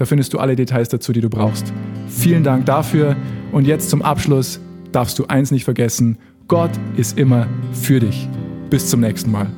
da 0.00 0.06
findest 0.06 0.32
du 0.32 0.38
alle 0.38 0.56
Details 0.56 0.88
dazu, 0.88 1.12
die 1.12 1.20
du 1.20 1.28
brauchst. 1.28 1.74
Vielen 2.08 2.42
Dank 2.42 2.64
dafür 2.64 3.16
und 3.52 3.66
jetzt 3.66 3.90
zum 3.90 4.00
Abschluss 4.00 4.58
darfst 4.92 5.18
du 5.18 5.26
eins 5.26 5.50
nicht 5.50 5.64
vergessen, 5.64 6.16
Gott 6.48 6.70
ist 6.96 7.18
immer 7.18 7.46
für 7.74 8.00
dich. 8.00 8.26
Bis 8.70 8.88
zum 8.88 9.00
nächsten 9.00 9.30
Mal. 9.30 9.48